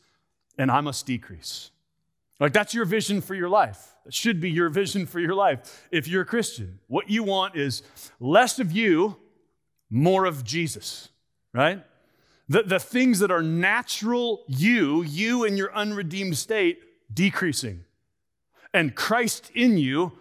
and 0.59 0.71
I 0.71 0.81
must 0.81 1.07
decrease. 1.07 1.71
Like 2.41 2.53
that's 2.53 2.75
your 2.75 2.85
vision 2.85 3.21
for 3.21 3.35
your 3.35 3.49
life. 3.49 3.95
That 4.05 4.15
should 4.15 4.41
be 4.41 4.51
your 4.51 4.69
vision 4.69 5.07
for 5.07 5.21
your 5.21 5.35
life 5.35 5.87
if 5.91 6.07
you're 6.07 6.23
a 6.23 6.27
Christian. 6.27 6.79
What 6.87 7.11
you 7.11 7.23
want 7.23 7.57
is 7.57 7.83
less 8.21 8.59
of 8.59 8.73
you, 8.73 9.17
more 9.91 10.25
of 10.27 10.45
Jesus, 10.45 11.09
right? 11.53 11.83
The, 12.49 12.63
the 12.63 12.79
things 12.79 13.19
that 13.19 13.31
are 13.31 13.43
natural 13.43 14.45
you, 14.47 15.03
you 15.03 15.45
in 15.45 15.57
your 15.57 15.75
unredeemed 15.75 16.37
state, 16.37 16.81
decreasing, 17.13 17.85
and 18.73 18.95
Christ 18.95 19.51
in 19.55 19.79
you, 19.79 20.13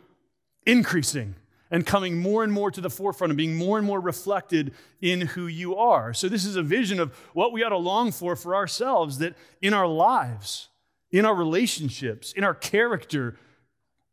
increasing 0.65 1.35
and 1.71 1.86
coming 1.86 2.17
more 2.17 2.43
and 2.43 2.54
more 2.54 2.71
to 2.71 2.82
the 2.82 2.89
forefront 2.89 3.32
and 3.32 3.38
being 3.38 3.56
more 3.56 3.78
and 3.78 3.88
more 3.88 3.99
reflected 3.99 4.73
in 5.01 5.21
who 5.21 5.47
you 5.47 5.75
are. 5.75 6.13
So, 6.13 6.30
this 6.30 6.45
is 6.45 6.56
a 6.56 6.63
vision 6.63 6.99
of 6.99 7.15
what 7.34 7.51
we 7.51 7.63
ought 7.63 7.69
to 7.69 7.78
long 7.78 8.12
for 8.12 8.36
for 8.36 8.56
ourselves 8.56 9.17
that 9.19 9.36
in 9.62 9.73
our 9.73 9.88
lives, 9.88 10.69
in 11.12 11.25
our 11.25 11.36
relationships, 11.36 12.34
in 12.34 12.43
our 12.43 12.54
character, 12.54 13.38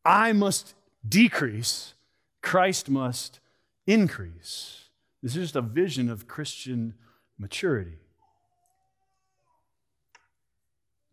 I 0.04 0.32
must 0.32 0.74
decrease, 1.06 1.94
Christ 2.40 2.88
must 2.88 3.40
increase. 3.86 4.84
This 5.22 5.36
is 5.36 5.44
just 5.44 5.56
a 5.56 5.62
vision 5.62 6.10
of 6.10 6.26
Christian 6.26 6.94
maturity. 7.38 7.98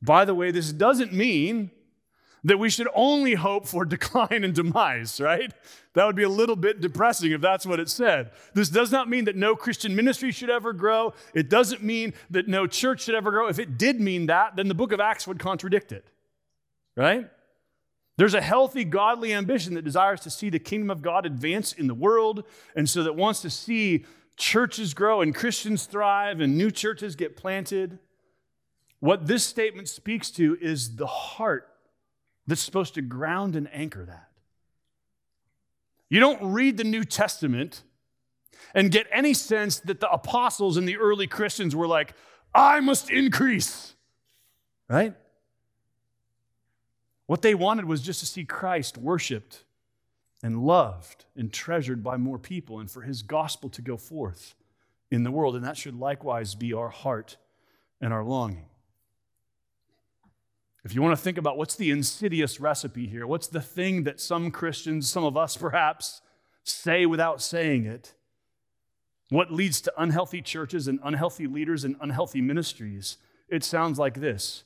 By 0.02 0.25
the 0.25 0.34
way, 0.34 0.52
this 0.52 0.71
doesn't 0.71 1.13
mean 1.13 1.71
that 2.43 2.58
we 2.58 2.69
should 2.69 2.88
only 2.93 3.34
hope 3.34 3.67
for 3.67 3.86
decline 3.86 4.43
and 4.43 4.54
demise, 4.54 5.19
right? 5.19 5.52
That 5.93 6.06
would 6.06 6.15
be 6.15 6.23
a 6.23 6.30
little 6.30 6.56
bit 6.56 6.82
depressing 6.82 7.32
if 7.32 7.41
that's 7.41 7.65
what 7.65 7.80
it 7.80 7.89
said. 7.89 8.32
This 8.54 8.69
does 8.69 8.91
not 8.91 9.10
mean 9.10 9.25
that 9.25 9.36
no 9.36 9.56
Christian 9.56 9.95
ministry 9.95 10.32
should 10.32 10.49
ever 10.49 10.73
grow. 10.73 11.13
It 11.34 11.49
doesn't 11.49 11.84
mean 11.84 12.13
that 12.30 12.47
no 12.47 12.67
church 12.67 13.02
should 13.02 13.15
ever 13.15 13.32
grow. 13.32 13.47
If 13.47 13.60
it 13.60 13.78
did 13.78 13.99
mean 13.99 14.28
that, 14.28 14.56
then 14.56 14.67
the 14.67 14.75
book 14.75 14.91
of 14.91 14.99
Acts 14.99 15.28
would 15.28 15.39
contradict 15.39 15.91
it, 15.91 16.06
right? 16.95 17.30
There's 18.17 18.34
a 18.34 18.41
healthy, 18.41 18.84
godly 18.84 19.34
ambition 19.34 19.75
that 19.75 19.84
desires 19.84 20.19
to 20.21 20.30
see 20.30 20.49
the 20.49 20.60
kingdom 20.60 20.89
of 20.89 21.02
God 21.02 21.25
advance 21.25 21.71
in 21.71 21.88
the 21.88 21.93
world, 21.93 22.43
and 22.75 22.89
so 22.89 23.04
that 23.04 23.15
wants 23.15 23.41
to 23.43 23.49
see 23.49 24.06
churches 24.36 24.93
grow 24.93 25.21
and 25.21 25.36
Christians 25.36 25.86
thrive 25.86 26.39
and 26.39 26.58
new 26.58 26.71
churches 26.71 27.15
get 27.15 27.38
planted. 27.38 27.99
What 28.99 29.28
this 29.28 29.45
statement 29.45 29.88
speaks 29.88 30.32
to 30.32 30.58
is 30.60 30.95
the 30.95 31.08
heart 31.08 31.69
that's 32.49 32.62
supposed 32.62 32.95
to 32.95 33.01
ground 33.01 33.55
and 33.55 33.69
anchor 33.73 34.05
that. 34.05 34.29
You 36.09 36.19
don't 36.19 36.51
read 36.51 36.77
the 36.77 36.83
New 36.83 37.03
Testament 37.03 37.83
and 38.73 38.91
get 38.91 39.07
any 39.12 39.33
sense 39.33 39.79
that 39.81 39.99
the 39.99 40.12
apostles 40.12 40.75
and 40.75 40.88
the 40.88 40.97
early 40.97 41.27
Christians 41.27 41.75
were 41.75 41.88
like, 41.88 42.13
I 42.53 42.79
must 42.79 43.12
increase, 43.12 43.93
right? 44.89 45.13
What 47.27 47.43
they 47.43 47.53
wanted 47.53 47.85
was 47.85 48.01
just 48.01 48.21
to 48.21 48.25
see 48.25 48.43
Christ 48.43 48.97
worshiped 48.97 49.63
and 50.41 50.63
loved 50.63 51.25
and 51.35 51.53
treasured 51.53 52.03
by 52.03 52.17
more 52.17 52.39
people 52.39 52.79
and 52.79 52.89
for 52.89 53.01
his 53.03 53.21
gospel 53.21 53.69
to 53.69 53.83
go 53.83 53.97
forth 53.97 54.55
in 55.12 55.23
the 55.23 55.31
world. 55.31 55.55
And 55.55 55.63
that 55.63 55.77
should 55.77 55.99
likewise 55.99 56.55
be 56.55 56.73
our 56.73 56.89
heart 56.89 57.38
and 58.01 58.12
our 58.12 58.23
longing. 58.23 58.68
If 60.89 60.95
you 60.95 61.04
want 61.04 61.15
to 61.15 61.21
think 61.21 61.38
about 61.38 61.56
what's 61.56 61.75
the 61.75 61.91
insidious 61.91 62.60
recipe 62.60 63.06
here, 63.06 63.28
what's 63.28 63.45
the 63.45 63.62
thing 63.62 64.06
that 64.06 64.19
some 64.19 64.49
Christians, 64.49 65.08
some 65.08 65.23
of 65.23 65.38
us 65.38 65.56
perhaps, 65.56 66.21
say 66.63 67.06
without 67.06 67.43
saying 67.43 67.86
it, 67.86 68.15
what 69.30 69.52
leads 69.52 69.82
to 69.82 69.93
unhealthy 69.99 70.41
churches 70.41 70.88
and 70.88 70.99
unhealthy 71.04 71.45
leaders 71.45 71.84
and 71.84 71.95
unhealthy 72.02 72.41
ministries, 72.41 73.17
it 73.49 73.63
sounds 73.63 73.99
like 73.99 74.19
this 74.19 74.63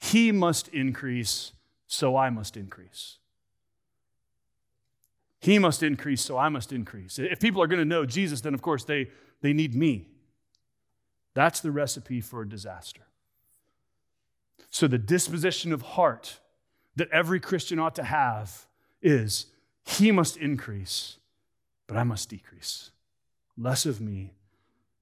He 0.00 0.32
must 0.32 0.66
increase, 0.70 1.52
so 1.86 2.16
I 2.16 2.30
must 2.30 2.56
increase. 2.56 3.18
He 5.38 5.60
must 5.60 5.84
increase, 5.84 6.20
so 6.20 6.36
I 6.36 6.48
must 6.48 6.72
increase. 6.72 7.16
If 7.16 7.38
people 7.38 7.62
are 7.62 7.68
going 7.68 7.78
to 7.78 7.84
know 7.84 8.04
Jesus, 8.04 8.40
then 8.40 8.54
of 8.54 8.60
course 8.60 8.82
they, 8.82 9.08
they 9.40 9.52
need 9.52 9.76
me. 9.76 10.08
That's 11.34 11.60
the 11.60 11.70
recipe 11.70 12.20
for 12.20 12.42
a 12.42 12.48
disaster. 12.48 13.02
So, 14.68 14.86
the 14.86 14.98
disposition 14.98 15.72
of 15.72 15.82
heart 15.82 16.40
that 16.96 17.10
every 17.10 17.40
Christian 17.40 17.78
ought 17.78 17.94
to 17.94 18.04
have 18.04 18.66
is 19.00 19.46
he 19.84 20.10
must 20.10 20.36
increase, 20.36 21.16
but 21.86 21.96
I 21.96 22.04
must 22.04 22.28
decrease. 22.28 22.90
Less 23.56 23.86
of 23.86 24.00
me, 24.00 24.34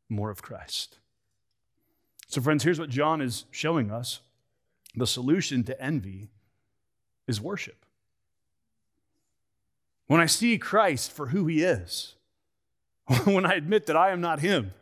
more 0.08 0.30
of 0.30 0.42
Christ. 0.42 0.98
So, 2.28 2.40
friends, 2.40 2.62
here's 2.62 2.78
what 2.78 2.90
John 2.90 3.20
is 3.20 3.44
showing 3.50 3.90
us 3.90 4.20
the 4.94 5.06
solution 5.06 5.64
to 5.64 5.80
envy 5.80 6.28
is 7.26 7.40
worship. 7.40 7.84
When 10.06 10.20
I 10.20 10.26
see 10.26 10.56
Christ 10.58 11.12
for 11.12 11.28
who 11.28 11.46
he 11.46 11.62
is, 11.62 12.14
when 13.24 13.46
I 13.46 13.54
admit 13.54 13.86
that 13.86 13.96
I 13.96 14.10
am 14.10 14.20
not 14.20 14.40
him, 14.40 14.72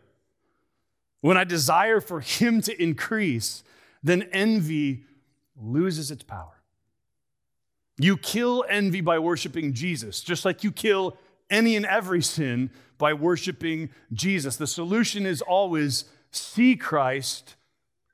when 1.21 1.37
I 1.37 1.45
desire 1.45 2.01
for 2.01 2.21
him 2.21 2.61
to 2.63 2.83
increase, 2.83 3.65
then 4.07 4.23
envy 4.33 5.05
loses 5.61 6.11
its 6.11 6.23
power. 6.23 6.63
You 7.99 8.17
kill 8.17 8.65
envy 8.69 9.01
by 9.01 9.19
worshiping 9.19 9.73
Jesus, 9.73 10.21
just 10.21 10.45
like 10.45 10.63
you 10.63 10.71
kill 10.71 11.17
any 11.49 11.77
and 11.77 11.87
every 11.87 12.23
sin 12.23 12.71
by 12.99 13.15
worshiping 13.15 13.91
Jesus. 14.13 14.57
The 14.57 14.67
solution 14.67 15.25
is 15.25 15.43
always 15.43 16.05
see 16.31 16.77
Christ, 16.77 17.57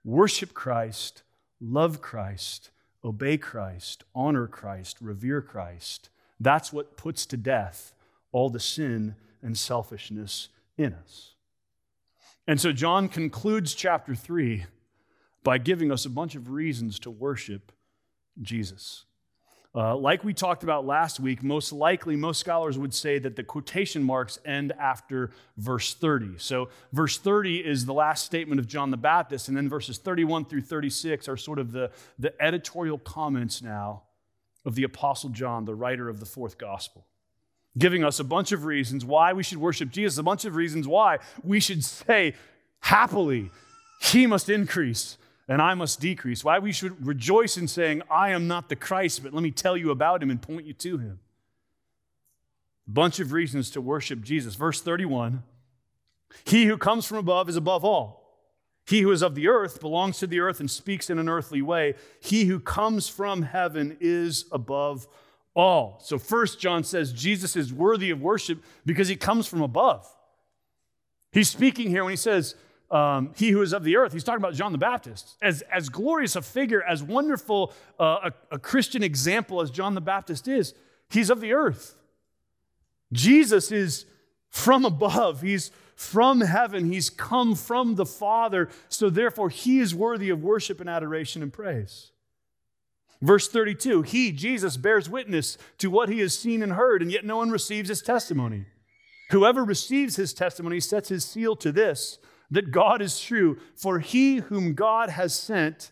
worship 0.05 0.55
Christ, 0.55 1.25
love 1.61 2.01
Christ, 2.01 2.71
obey 3.05 3.37
Christ, 3.37 4.05
honor 4.15 4.47
Christ, 4.47 4.99
revere 5.01 5.43
Christ. 5.43 6.11
That's 6.39 6.73
what 6.73 6.97
puts 6.97 7.27
to 7.27 7.37
death 7.37 7.93
all 8.31 8.51
the 8.51 8.61
sin 8.61 9.17
and 9.43 9.59
selfishness 9.59 10.49
in 10.77 10.95
us. 10.95 11.35
And 12.47 12.61
so 12.61 12.73
John 12.73 13.09
concludes 13.09 13.75
chapter 13.75 14.15
3 14.15 14.67
by 15.43 15.59
giving 15.59 15.91
us 15.91 16.05
a 16.05 16.11
bunch 16.11 16.35
of 16.35 16.51
reasons 16.51 16.99
to 17.01 17.11
worship 17.11 17.73
Jesus. 18.41 19.05
Uh, 19.75 19.97
like 19.97 20.23
we 20.23 20.35
talked 20.35 20.63
about 20.63 20.85
last 20.85 21.19
week, 21.19 21.43
most 21.43 21.73
likely, 21.73 22.15
most 22.15 22.39
scholars 22.39 22.77
would 22.77 22.93
say 22.93 23.19
that 23.19 23.37
the 23.37 23.43
quotation 23.43 24.03
marks 24.03 24.39
end 24.45 24.71
after 24.79 25.31
verse 25.57 25.95
30. 25.95 26.35
So, 26.37 26.69
verse 26.93 27.17
30 27.17 27.61
is 27.61 27.87
the 27.87 27.95
last 27.95 28.27
statement 28.27 28.61
of 28.61 28.67
John 28.67 28.91
the 28.91 28.99
Baptist, 28.99 29.49
and 29.49 29.57
then 29.57 29.71
verses 29.71 29.97
31 29.97 30.45
through 30.45 30.61
36 30.61 31.27
are 31.27 31.39
sort 31.39 31.59
of 31.59 31.73
the, 31.73 31.91
the 32.19 32.35
editorial 32.43 32.99
comments 32.99 33.63
now 33.63 34.03
of 34.67 34.75
the 34.75 34.83
Apostle 34.83 35.31
John, 35.31 35.65
the 35.65 35.75
writer 35.75 36.11
of 36.11 36.21
the 36.21 36.27
fourth 36.27 36.59
gospel, 36.59 37.07
giving 37.79 38.05
us 38.05 38.21
a 38.21 38.25
bunch 38.25 38.53
of 38.53 38.67
reasons 38.67 39.07
why 39.07 39.33
we 39.33 39.43
should 39.43 39.59
worship 39.59 39.91
Jesus, 39.91 40.19
a 40.19 40.23
bunch 40.23 40.45
of 40.45 40.55
reasons 40.55 40.87
why 40.87 41.19
we 41.43 41.61
should 41.61 41.83
say 41.83 42.35
happily, 42.81 43.51
He 44.03 44.27
must 44.27 44.51
increase 44.51 45.17
and 45.49 45.61
I 45.61 45.75
must 45.75 46.01
decrease. 46.01 46.45
Why 46.45 46.59
we 46.59 46.73
should 46.73 47.05
rejoice 47.07 47.57
in 47.57 47.69
saying, 47.69 48.03
I 48.11 48.31
am 48.31 48.47
not 48.49 48.69
the 48.69 48.77
Christ, 48.77 49.23
but 49.23 49.35
let 49.35 49.43
me 49.43 49.51
tell 49.51 49.77
you 49.77 49.91
about 49.91 50.23
him 50.23 50.31
and 50.31 50.41
point 50.41 50.67
you 50.67 50.73
to 50.75 50.99
him. 50.99 51.21
Bunch 52.87 53.21
of 53.21 53.33
reasons 53.33 53.71
to 53.71 53.81
worship 53.81 54.23
Jesus. 54.23 54.55
Verse 54.55 54.81
31 54.81 55.43
He 56.45 56.67
who 56.67 56.77
comes 56.77 57.07
from 57.07 57.19
above 57.19 57.49
is 57.49 57.57
above 57.57 57.85
all. 57.85 58.23
He 58.85 59.03
who 59.03 59.13
is 59.13 59.23
of 59.23 59.35
the 59.35 59.49
earth 59.49 59.81
belongs 59.81 60.19
to 60.19 60.27
the 60.27 60.41
earth 60.41 60.59
and 60.59 60.71
speaks 60.71 61.09
in 61.09 61.19
an 61.19 61.29
earthly 61.29 61.63
way. 61.63 61.95
He 62.21 62.47
who 62.47 62.59
comes 62.59 63.09
from 63.09 63.43
heaven 63.43 63.97
is 64.01 64.47
above 64.51 65.07
all. 65.55 66.01
So, 66.03 66.19
first, 66.19 66.59
John 66.59 66.83
says 66.83 67.13
Jesus 67.13 67.55
is 67.55 67.73
worthy 67.73 68.11
of 68.11 68.21
worship 68.21 68.63
because 68.85 69.09
he 69.09 69.17
comes 69.17 69.47
from 69.47 69.63
above. 69.63 70.09
He's 71.31 71.49
speaking 71.49 71.91
here 71.91 72.05
when 72.05 72.13
he 72.13 72.17
says, 72.17 72.57
um, 72.93 73.31
he 73.35 73.51
who 73.51 73.63
is 73.63 73.73
of 73.73 73.85
the 73.85 73.97
earth. 73.97 74.13
He's 74.13 74.23
talking 74.23 74.43
about 74.43 74.55
John 74.55 74.71
the 74.71 74.79
Baptist. 74.79 75.37
As, 75.41 75.63
as 75.63 75.89
glorious 75.89 76.37
a 76.37 76.43
figure, 76.43 76.83
as 76.83 77.03
wonderful 77.03 77.73
uh, 77.99 78.31
a, 78.51 78.55
a 78.55 78.59
Christian 78.59 79.03
example 79.03 79.63
as 79.63 79.71
John 79.71 79.95
the 79.95 80.01
Baptist 80.01 80.47
is, 80.47 80.75
he's 81.09 81.31
of 81.31 81.41
the 81.41 81.55
earth. 81.55 81.97
Jesus 83.13 83.73
is 83.73 84.05
from 84.51 84.85
above. 84.85 85.41
He's 85.41 85.71
from 85.95 86.43
heaven. 86.43 86.93
He's 86.93 87.09
come 87.09 87.55
from 87.55 87.95
the 87.95 88.07
Father. 88.07 88.69
So 88.91 89.09
therefore, 89.09 89.49
he 89.49 89.81
is 89.81 89.95
worthy 89.95 90.29
of 90.29 90.43
worship 90.43 90.81
and 90.81 90.89
adoration 90.89 91.43
and 91.43 91.53
praise. 91.53 92.13
Verse 93.23 93.49
32 93.49 94.03
He, 94.03 94.33
Jesus, 94.33 94.77
bears 94.77 95.09
witness 95.09 95.57
to 95.79 95.91
what 95.91 96.11
he 96.11 96.21
has 96.21 96.39
seen 96.39 96.63
and 96.63 96.73
heard, 96.73 97.01
and 97.01 97.11
yet 97.11 97.25
no 97.25 97.39
one 97.39 97.51
receives 97.51 97.89
his 97.89 98.03
testimony. 98.03 98.67
Whoever 99.31 99.65
receives 99.65 100.17
his 100.17 100.35
testimony 100.35 100.81
sets 100.81 101.09
his 101.09 101.25
seal 101.25 101.57
to 101.57 101.73
this 101.73 102.19
that 102.53 102.71
God 102.71 103.01
is 103.01 103.19
true, 103.19 103.59
for 103.75 103.99
he 103.99 104.37
whom 104.37 104.75
God 104.75 105.09
has 105.09 105.35
sent 105.35 105.91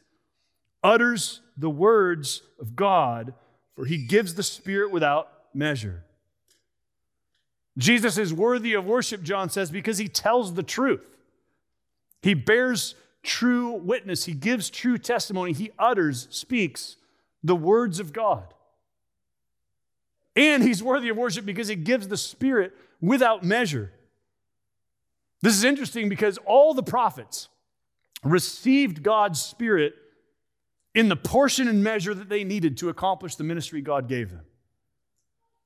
utters 0.83 1.41
the 1.57 1.71
words 1.71 2.43
of 2.61 2.77
God, 2.77 3.35
for 3.75 3.87
he 3.87 3.97
gives 4.07 4.35
the 4.35 4.43
Spirit 4.43 4.93
without 4.93 5.29
measure. 5.55 6.05
Jesus 7.79 8.19
is 8.19 8.35
worthy 8.35 8.75
of 8.75 8.85
worship, 8.85 9.23
John 9.23 9.49
says, 9.49 9.71
because 9.71 9.97
he 9.97 10.07
tells 10.07 10.55
the 10.55 10.63
truth. 10.63 11.01
He 12.23 12.35
bears 12.35 12.95
true 13.23 13.73
witness, 13.73 14.27
he 14.27 14.35
gives 14.35 14.69
true 14.69 14.99
testimony, 14.99 15.53
he 15.53 15.71
utters, 15.79 16.29
speaks 16.31 16.97
the 17.43 17.57
words 17.57 18.01
of 18.01 18.13
God. 18.13 18.53
And 20.37 20.63
he's 20.63 20.83
worthy 20.83 21.09
of 21.09 21.17
worship 21.17 21.47
because 21.47 21.69
he 21.69 21.77
gives 21.77 22.09
the 22.09 22.19
Spirit 22.19 22.73
without 23.01 23.43
measure. 23.43 23.93
This 25.43 25.55
is 25.55 25.65
interesting 25.65 26.09
because 26.09 26.39
all 26.45 26.75
the 26.75 26.83
prophets 26.83 27.49
received 28.23 29.03
God's 29.03 29.41
Spirit 29.41 29.95
in 30.95 31.09
the 31.09 31.17
portion 31.17 31.69
and 31.69 31.83
measure 31.83 32.15
that 32.15 32.29
they 32.29 32.45
needed 32.45 32.77
to 32.79 32.89
accomplish 32.89 33.37
the 33.37 33.45
ministry 33.45 33.81
God 33.81 34.09
gave 34.09 34.31
them. 34.31 34.45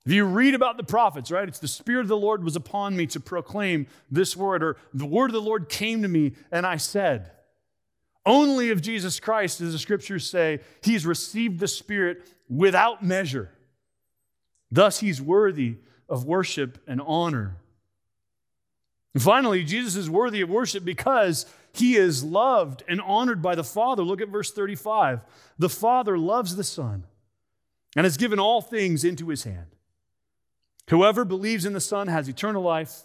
If 0.07 0.13
you 0.13 0.27
read 0.27 0.55
about 0.55 0.77
the 0.77 0.85
prophets, 0.85 1.31
right, 1.31 1.49
it's 1.49 1.59
the 1.59 1.67
Spirit 1.67 2.03
of 2.03 2.09
the 2.09 2.17
Lord 2.17 2.45
was 2.45 2.57
upon 2.57 2.95
me 2.95 3.07
to 3.07 3.21
proclaim 3.21 3.87
this 4.11 4.37
word, 4.37 4.63
or 4.63 4.77
the 4.93 5.07
word 5.07 5.31
of 5.31 5.33
the 5.33 5.41
Lord 5.41 5.69
came 5.69 6.03
to 6.03 6.09
me, 6.09 6.35
and 6.53 6.67
I 6.67 6.77
said, 6.77 7.31
only 8.27 8.71
of 8.71 8.83
Jesus 8.83 9.19
Christ, 9.19 9.61
as 9.61 9.73
the 9.73 9.79
scriptures 9.79 10.29
say, 10.29 10.61
he's 10.83 11.07
received 11.07 11.59
the 11.59 11.69
Spirit 11.69 12.27
without 12.49 13.03
measure. 13.05 13.51
Thus, 14.71 15.01
he's 15.01 15.21
worthy 15.23 15.77
of 16.09 16.25
worship 16.25 16.83
and 16.87 17.01
honor. 17.01 17.57
And 19.15 19.23
finally, 19.23 19.63
Jesus 19.63 19.95
is 19.95 20.11
worthy 20.11 20.41
of 20.41 20.51
worship 20.51 20.85
because 20.85 21.47
he 21.73 21.97
is 21.97 22.23
loved 22.23 22.83
and 22.89 23.01
honored 23.01 23.41
by 23.41 23.55
the 23.55 23.65
Father. 23.65 24.03
Look 24.03 24.21
at 24.21 24.29
verse 24.29 24.53
35. 24.53 25.21
The 25.59 25.69
Father 25.69 26.19
loves 26.19 26.57
the 26.57 26.65
Son 26.65 27.05
and 27.97 28.05
has 28.05 28.17
given 28.17 28.41
all 28.41 28.61
things 28.61 29.05
into 29.05 29.29
his 29.29 29.45
hand. 29.45 29.77
Whoever 30.91 31.25
believes 31.25 31.65
in 31.65 31.73
the 31.73 31.81
Son 31.81 32.09
has 32.09 32.29
eternal 32.29 32.63
life. 32.63 33.05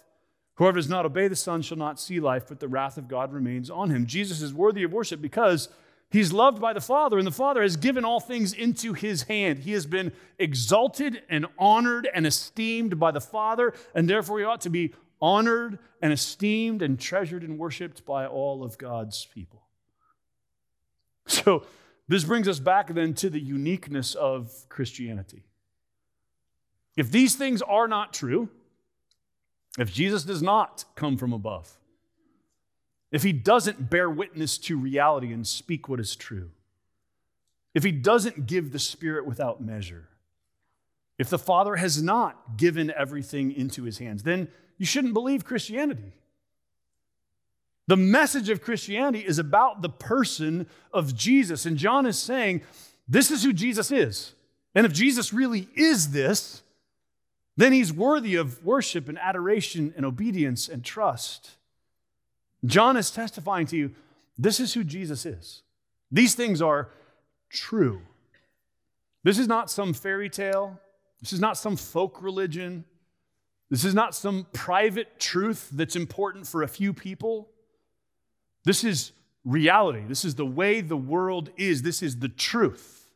Whoever 0.56 0.78
does 0.78 0.88
not 0.88 1.06
obey 1.06 1.28
the 1.28 1.36
Son 1.36 1.62
shall 1.62 1.78
not 1.78 1.98
see 1.98 2.20
life, 2.20 2.44
but 2.48 2.60
the 2.60 2.68
wrath 2.68 2.98
of 2.98 3.08
God 3.08 3.32
remains 3.32 3.70
on 3.70 3.88
him. 3.90 4.04
Jesus 4.04 4.42
is 4.42 4.52
worthy 4.52 4.82
of 4.82 4.92
worship 4.92 5.22
because 5.22 5.68
he's 6.10 6.32
loved 6.32 6.60
by 6.60 6.72
the 6.72 6.80
Father, 6.80 7.16
and 7.16 7.26
the 7.26 7.30
Father 7.30 7.62
has 7.62 7.76
given 7.76 8.04
all 8.04 8.20
things 8.20 8.52
into 8.52 8.92
his 8.92 9.22
hand. 9.22 9.60
He 9.60 9.72
has 9.72 9.86
been 9.86 10.12
exalted 10.38 11.22
and 11.30 11.46
honored 11.58 12.08
and 12.12 12.26
esteemed 12.26 12.98
by 12.98 13.10
the 13.10 13.20
Father, 13.22 13.72
and 13.94 14.10
therefore 14.10 14.40
he 14.40 14.44
ought 14.44 14.60
to 14.62 14.70
be 14.70 14.92
honored 15.20 15.78
and 16.00 16.12
esteemed 16.12 16.82
and 16.82 16.98
treasured 16.98 17.42
and 17.42 17.58
worshiped 17.58 18.04
by 18.04 18.26
all 18.26 18.62
of 18.62 18.78
God's 18.78 19.26
people. 19.26 19.62
So, 21.26 21.64
this 22.08 22.24
brings 22.24 22.48
us 22.48 22.58
back 22.58 22.92
then 22.92 23.14
to 23.14 23.30
the 23.30 23.40
uniqueness 23.40 24.16
of 24.16 24.52
Christianity. 24.68 25.44
If 26.96 27.12
these 27.12 27.36
things 27.36 27.62
are 27.62 27.86
not 27.86 28.12
true, 28.12 28.48
if 29.78 29.92
Jesus 29.92 30.24
does 30.24 30.42
not 30.42 30.84
come 30.96 31.16
from 31.16 31.32
above, 31.32 31.78
if 33.12 33.22
he 33.22 33.32
doesn't 33.32 33.90
bear 33.90 34.10
witness 34.10 34.58
to 34.58 34.76
reality 34.76 35.32
and 35.32 35.46
speak 35.46 35.88
what 35.88 36.00
is 36.00 36.16
true, 36.16 36.50
if 37.74 37.84
he 37.84 37.92
doesn't 37.92 38.46
give 38.46 38.72
the 38.72 38.78
Spirit 38.78 39.26
without 39.26 39.60
measure, 39.60 40.08
if 41.20 41.28
the 41.28 41.38
Father 41.38 41.76
has 41.76 42.02
not 42.02 42.56
given 42.56 42.90
everything 42.96 43.52
into 43.52 43.82
his 43.82 43.98
hands, 43.98 44.22
then 44.22 44.48
you 44.78 44.86
shouldn't 44.86 45.12
believe 45.12 45.44
Christianity. 45.44 46.14
The 47.88 47.96
message 47.98 48.48
of 48.48 48.62
Christianity 48.62 49.18
is 49.18 49.38
about 49.38 49.82
the 49.82 49.90
person 49.90 50.66
of 50.94 51.14
Jesus. 51.14 51.66
And 51.66 51.76
John 51.76 52.06
is 52.06 52.18
saying, 52.18 52.62
this 53.06 53.30
is 53.30 53.44
who 53.44 53.52
Jesus 53.52 53.92
is. 53.92 54.32
And 54.74 54.86
if 54.86 54.94
Jesus 54.94 55.30
really 55.30 55.68
is 55.74 56.12
this, 56.12 56.62
then 57.54 57.74
he's 57.74 57.92
worthy 57.92 58.36
of 58.36 58.64
worship 58.64 59.06
and 59.06 59.18
adoration 59.18 59.92
and 59.98 60.06
obedience 60.06 60.70
and 60.70 60.82
trust. 60.82 61.50
John 62.64 62.96
is 62.96 63.10
testifying 63.10 63.66
to 63.66 63.76
you 63.76 63.94
this 64.38 64.58
is 64.58 64.72
who 64.72 64.84
Jesus 64.84 65.26
is. 65.26 65.60
These 66.10 66.34
things 66.34 66.62
are 66.62 66.88
true. 67.50 68.00
This 69.22 69.38
is 69.38 69.46
not 69.46 69.70
some 69.70 69.92
fairy 69.92 70.30
tale. 70.30 70.80
This 71.20 71.32
is 71.32 71.40
not 71.40 71.56
some 71.56 71.76
folk 71.76 72.22
religion. 72.22 72.84
This 73.70 73.84
is 73.84 73.94
not 73.94 74.14
some 74.14 74.46
private 74.52 75.20
truth 75.20 75.68
that's 75.72 75.96
important 75.96 76.46
for 76.46 76.62
a 76.62 76.68
few 76.68 76.92
people. 76.92 77.50
This 78.64 78.84
is 78.84 79.12
reality. 79.44 80.02
This 80.06 80.24
is 80.24 80.34
the 80.34 80.46
way 80.46 80.80
the 80.80 80.96
world 80.96 81.50
is. 81.56 81.82
This 81.82 82.02
is 82.02 82.18
the 82.18 82.28
truth. 82.28 83.08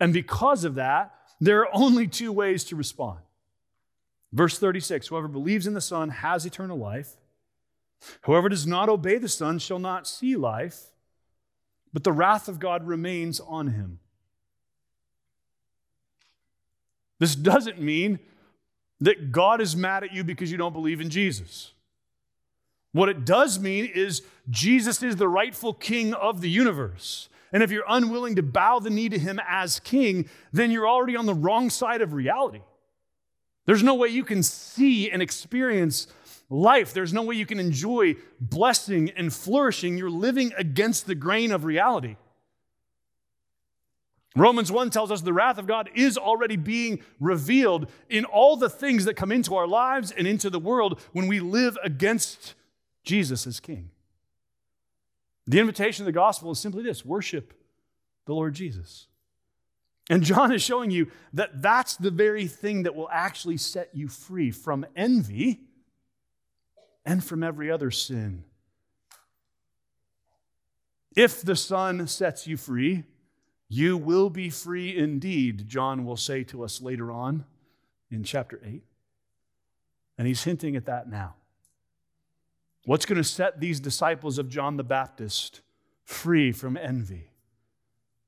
And 0.00 0.12
because 0.12 0.64
of 0.64 0.76
that, 0.76 1.14
there 1.40 1.60
are 1.60 1.68
only 1.72 2.06
two 2.06 2.32
ways 2.32 2.64
to 2.64 2.76
respond. 2.76 3.20
Verse 4.32 4.58
36 4.58 5.08
Whoever 5.08 5.28
believes 5.28 5.66
in 5.66 5.74
the 5.74 5.80
Son 5.80 6.08
has 6.08 6.46
eternal 6.46 6.78
life. 6.78 7.16
Whoever 8.22 8.48
does 8.48 8.66
not 8.66 8.88
obey 8.88 9.18
the 9.18 9.28
Son 9.28 9.58
shall 9.58 9.78
not 9.78 10.08
see 10.08 10.34
life, 10.34 10.86
but 11.92 12.04
the 12.04 12.12
wrath 12.12 12.48
of 12.48 12.58
God 12.58 12.86
remains 12.86 13.38
on 13.38 13.68
him. 13.68 14.00
This 17.22 17.36
doesn't 17.36 17.80
mean 17.80 18.18
that 18.98 19.30
God 19.30 19.60
is 19.60 19.76
mad 19.76 20.02
at 20.02 20.12
you 20.12 20.24
because 20.24 20.50
you 20.50 20.58
don't 20.58 20.72
believe 20.72 21.00
in 21.00 21.08
Jesus. 21.08 21.70
What 22.90 23.08
it 23.08 23.24
does 23.24 23.60
mean 23.60 23.84
is 23.94 24.22
Jesus 24.50 25.04
is 25.04 25.14
the 25.14 25.28
rightful 25.28 25.72
king 25.72 26.14
of 26.14 26.40
the 26.40 26.50
universe. 26.50 27.28
And 27.52 27.62
if 27.62 27.70
you're 27.70 27.84
unwilling 27.88 28.34
to 28.34 28.42
bow 28.42 28.80
the 28.80 28.90
knee 28.90 29.08
to 29.08 29.20
him 29.20 29.40
as 29.48 29.78
king, 29.78 30.28
then 30.52 30.72
you're 30.72 30.88
already 30.88 31.14
on 31.14 31.26
the 31.26 31.32
wrong 31.32 31.70
side 31.70 32.02
of 32.02 32.12
reality. 32.12 32.62
There's 33.66 33.84
no 33.84 33.94
way 33.94 34.08
you 34.08 34.24
can 34.24 34.42
see 34.42 35.08
and 35.08 35.22
experience 35.22 36.08
life. 36.50 36.92
There's 36.92 37.12
no 37.12 37.22
way 37.22 37.36
you 37.36 37.46
can 37.46 37.60
enjoy 37.60 38.16
blessing 38.40 39.12
and 39.16 39.32
flourishing. 39.32 39.96
You're 39.96 40.10
living 40.10 40.52
against 40.58 41.06
the 41.06 41.14
grain 41.14 41.52
of 41.52 41.64
reality. 41.64 42.16
Romans 44.34 44.72
1 44.72 44.90
tells 44.90 45.10
us 45.10 45.20
the 45.20 45.32
wrath 45.32 45.58
of 45.58 45.66
God 45.66 45.90
is 45.94 46.16
already 46.16 46.56
being 46.56 47.02
revealed 47.20 47.90
in 48.08 48.24
all 48.24 48.56
the 48.56 48.70
things 48.70 49.04
that 49.04 49.14
come 49.14 49.30
into 49.30 49.54
our 49.54 49.66
lives 49.66 50.10
and 50.10 50.26
into 50.26 50.48
the 50.48 50.58
world 50.58 51.00
when 51.12 51.26
we 51.26 51.38
live 51.40 51.76
against 51.84 52.54
Jesus 53.04 53.46
as 53.46 53.60
King. 53.60 53.90
The 55.46 55.60
invitation 55.60 56.04
of 56.04 56.06
the 56.06 56.12
gospel 56.12 56.52
is 56.52 56.58
simply 56.58 56.82
this 56.82 57.04
worship 57.04 57.52
the 58.24 58.34
Lord 58.34 58.54
Jesus. 58.54 59.08
And 60.08 60.22
John 60.22 60.52
is 60.52 60.62
showing 60.62 60.90
you 60.90 61.10
that 61.32 61.60
that's 61.62 61.96
the 61.96 62.10
very 62.10 62.46
thing 62.46 62.84
that 62.84 62.94
will 62.94 63.08
actually 63.10 63.56
set 63.56 63.90
you 63.92 64.08
free 64.08 64.50
from 64.50 64.86
envy 64.96 65.60
and 67.04 67.22
from 67.22 67.42
every 67.42 67.70
other 67.70 67.90
sin. 67.90 68.44
If 71.14 71.42
the 71.42 71.56
Son 71.56 72.06
sets 72.06 72.46
you 72.46 72.56
free, 72.56 73.04
you 73.72 73.96
will 73.96 74.28
be 74.28 74.50
free 74.50 74.94
indeed, 74.94 75.66
John 75.66 76.04
will 76.04 76.18
say 76.18 76.44
to 76.44 76.62
us 76.62 76.82
later 76.82 77.10
on 77.10 77.46
in 78.10 78.22
chapter 78.22 78.60
8. 78.62 78.82
And 80.18 80.28
he's 80.28 80.44
hinting 80.44 80.76
at 80.76 80.84
that 80.84 81.08
now. 81.08 81.36
What's 82.84 83.06
going 83.06 83.16
to 83.16 83.24
set 83.24 83.60
these 83.60 83.80
disciples 83.80 84.36
of 84.36 84.50
John 84.50 84.76
the 84.76 84.84
Baptist 84.84 85.62
free 86.04 86.52
from 86.52 86.76
envy? 86.76 87.30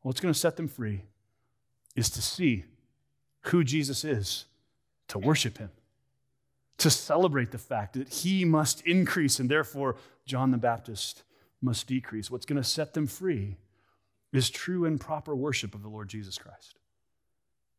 What's 0.00 0.18
going 0.18 0.33
to 0.33 0.40
set 0.40 0.57
them 0.57 0.66
free 0.66 1.02
is 1.94 2.09
to 2.09 2.22
see 2.22 2.64
who 3.42 3.64
Jesus 3.64 4.02
is, 4.02 4.46
to 5.09 5.18
worship 5.18 5.59
him, 5.59 5.72
to 6.78 6.88
celebrate 6.88 7.50
the 7.50 7.59
fact 7.59 7.92
that 7.92 8.09
he 8.09 8.46
must 8.46 8.80
increase 8.87 9.38
and 9.38 9.50
therefore 9.50 9.96
John 10.24 10.52
the 10.52 10.57
Baptist 10.57 11.22
must 11.61 11.87
decrease. 11.87 12.30
What's 12.30 12.46
going 12.46 12.62
to 12.62 12.66
set 12.66 12.94
them 12.94 13.07
free 13.07 13.59
is 14.35 14.51
true 14.51 14.85
and 14.85 15.01
proper 15.01 15.35
worship 15.35 15.75
of 15.75 15.83
the 15.83 15.88
Lord 15.88 16.09
Jesus 16.09 16.37
Christ. 16.37 16.75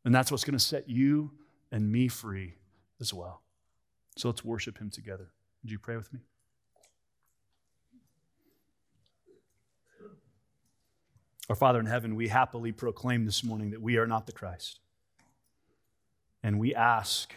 And 0.05 0.15
that's 0.15 0.31
what's 0.31 0.43
going 0.43 0.57
to 0.57 0.63
set 0.63 0.89
you 0.89 1.31
and 1.71 1.91
me 1.91 2.07
free 2.07 2.55
as 3.01 3.13
well. 3.13 3.41
So 4.17 4.29
let's 4.29 4.45
worship 4.45 4.77
him 4.77 4.89
together. 4.89 5.31
Would 5.61 5.71
you 5.71 5.79
pray 5.79 5.97
with 5.97 6.13
me? 6.13 6.21
Our 11.49 11.55
Father 11.55 11.79
in 11.79 11.85
heaven, 11.85 12.15
we 12.15 12.29
happily 12.29 12.71
proclaim 12.71 13.25
this 13.25 13.43
morning 13.43 13.71
that 13.71 13.81
we 13.81 13.97
are 13.97 14.07
not 14.07 14.25
the 14.25 14.31
Christ. 14.31 14.79
And 16.41 16.59
we 16.59 16.73
ask 16.73 17.33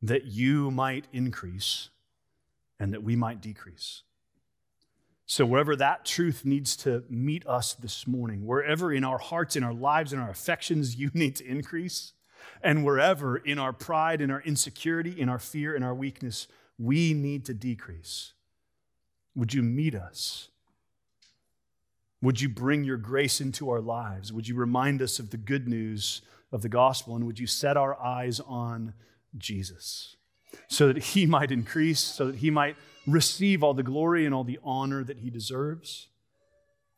that 0.00 0.24
you 0.24 0.70
might 0.70 1.06
increase 1.12 1.90
and 2.80 2.92
that 2.92 3.02
we 3.02 3.14
might 3.14 3.40
decrease. 3.40 4.02
So, 5.32 5.46
wherever 5.46 5.74
that 5.76 6.04
truth 6.04 6.44
needs 6.44 6.76
to 6.76 7.04
meet 7.08 7.46
us 7.46 7.72
this 7.72 8.06
morning, 8.06 8.44
wherever 8.44 8.92
in 8.92 9.02
our 9.02 9.16
hearts, 9.16 9.56
in 9.56 9.64
our 9.64 9.72
lives, 9.72 10.12
in 10.12 10.18
our 10.18 10.28
affections, 10.28 10.96
you 10.96 11.10
need 11.14 11.36
to 11.36 11.46
increase, 11.46 12.12
and 12.62 12.84
wherever 12.84 13.38
in 13.38 13.58
our 13.58 13.72
pride, 13.72 14.20
in 14.20 14.30
our 14.30 14.42
insecurity, 14.42 15.18
in 15.18 15.30
our 15.30 15.38
fear, 15.38 15.74
in 15.74 15.82
our 15.82 15.94
weakness, 15.94 16.48
we 16.78 17.14
need 17.14 17.46
to 17.46 17.54
decrease, 17.54 18.34
would 19.34 19.54
you 19.54 19.62
meet 19.62 19.94
us? 19.94 20.50
Would 22.20 22.42
you 22.42 22.50
bring 22.50 22.84
your 22.84 22.98
grace 22.98 23.40
into 23.40 23.70
our 23.70 23.80
lives? 23.80 24.34
Would 24.34 24.48
you 24.48 24.54
remind 24.54 25.00
us 25.00 25.18
of 25.18 25.30
the 25.30 25.38
good 25.38 25.66
news 25.66 26.20
of 26.52 26.60
the 26.60 26.68
gospel? 26.68 27.16
And 27.16 27.24
would 27.24 27.38
you 27.38 27.46
set 27.46 27.78
our 27.78 27.98
eyes 27.98 28.38
on 28.38 28.92
Jesus 29.38 30.14
so 30.68 30.88
that 30.88 30.98
he 31.02 31.24
might 31.36 31.50
increase, 31.50 32.00
so 32.00 32.26
that 32.26 32.36
he 32.36 32.50
might 32.50 32.76
receive 33.06 33.62
all 33.62 33.74
the 33.74 33.82
glory 33.82 34.26
and 34.26 34.34
all 34.34 34.44
the 34.44 34.58
honor 34.62 35.04
that 35.04 35.18
he 35.18 35.30
deserves? 35.30 36.08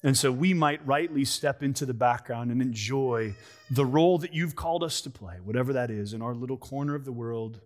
And 0.03 0.17
so 0.17 0.31
we 0.31 0.53
might 0.53 0.87
rightly 0.87 1.25
step 1.25 1.62
into 1.62 1.87
the 1.87 1.95
background 1.95 2.51
and 2.51 2.61
enjoy 2.61 3.35
the 3.71 3.87
role 3.87 4.19
that 4.19 4.35
you've 4.35 4.55
called 4.55 4.85
us 4.85 5.01
to 5.03 5.11
play, 5.11 5.37
whatever 5.43 5.73
that 5.73 5.90
is, 5.90 6.12
in 6.12 6.21
our 6.21 6.35
little 6.35 6.59
corner 6.59 6.95
of 6.95 7.05
the 7.05 7.12
world, 7.12 7.61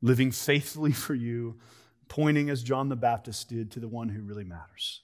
living 0.00 0.30
faithfully 0.30 0.92
for 1.04 1.14
you, 1.14 1.58
pointing 2.08 2.50
as 2.50 2.62
John 2.62 2.88
the 2.88 2.96
Baptist 2.96 3.48
did 3.48 3.70
to 3.72 3.80
the 3.80 3.88
one 3.88 4.10
who 4.10 4.22
really 4.22 4.44
matters. 4.44 5.02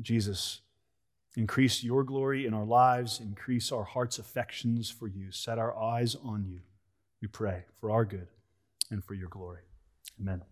Jesus, 0.00 0.62
Increase 1.36 1.82
your 1.82 2.04
glory 2.04 2.46
in 2.46 2.52
our 2.52 2.64
lives, 2.64 3.20
increase 3.20 3.72
our 3.72 3.84
heart's 3.84 4.18
affections 4.18 4.90
for 4.90 5.08
you. 5.08 5.32
Set 5.32 5.58
our 5.58 5.76
eyes 5.76 6.14
on 6.14 6.44
you, 6.44 6.60
we 7.22 7.28
pray, 7.28 7.64
for 7.80 7.90
our 7.90 8.04
good 8.04 8.28
and 8.90 9.02
for 9.02 9.14
your 9.14 9.28
glory. 9.28 9.62
Amen. 10.20 10.42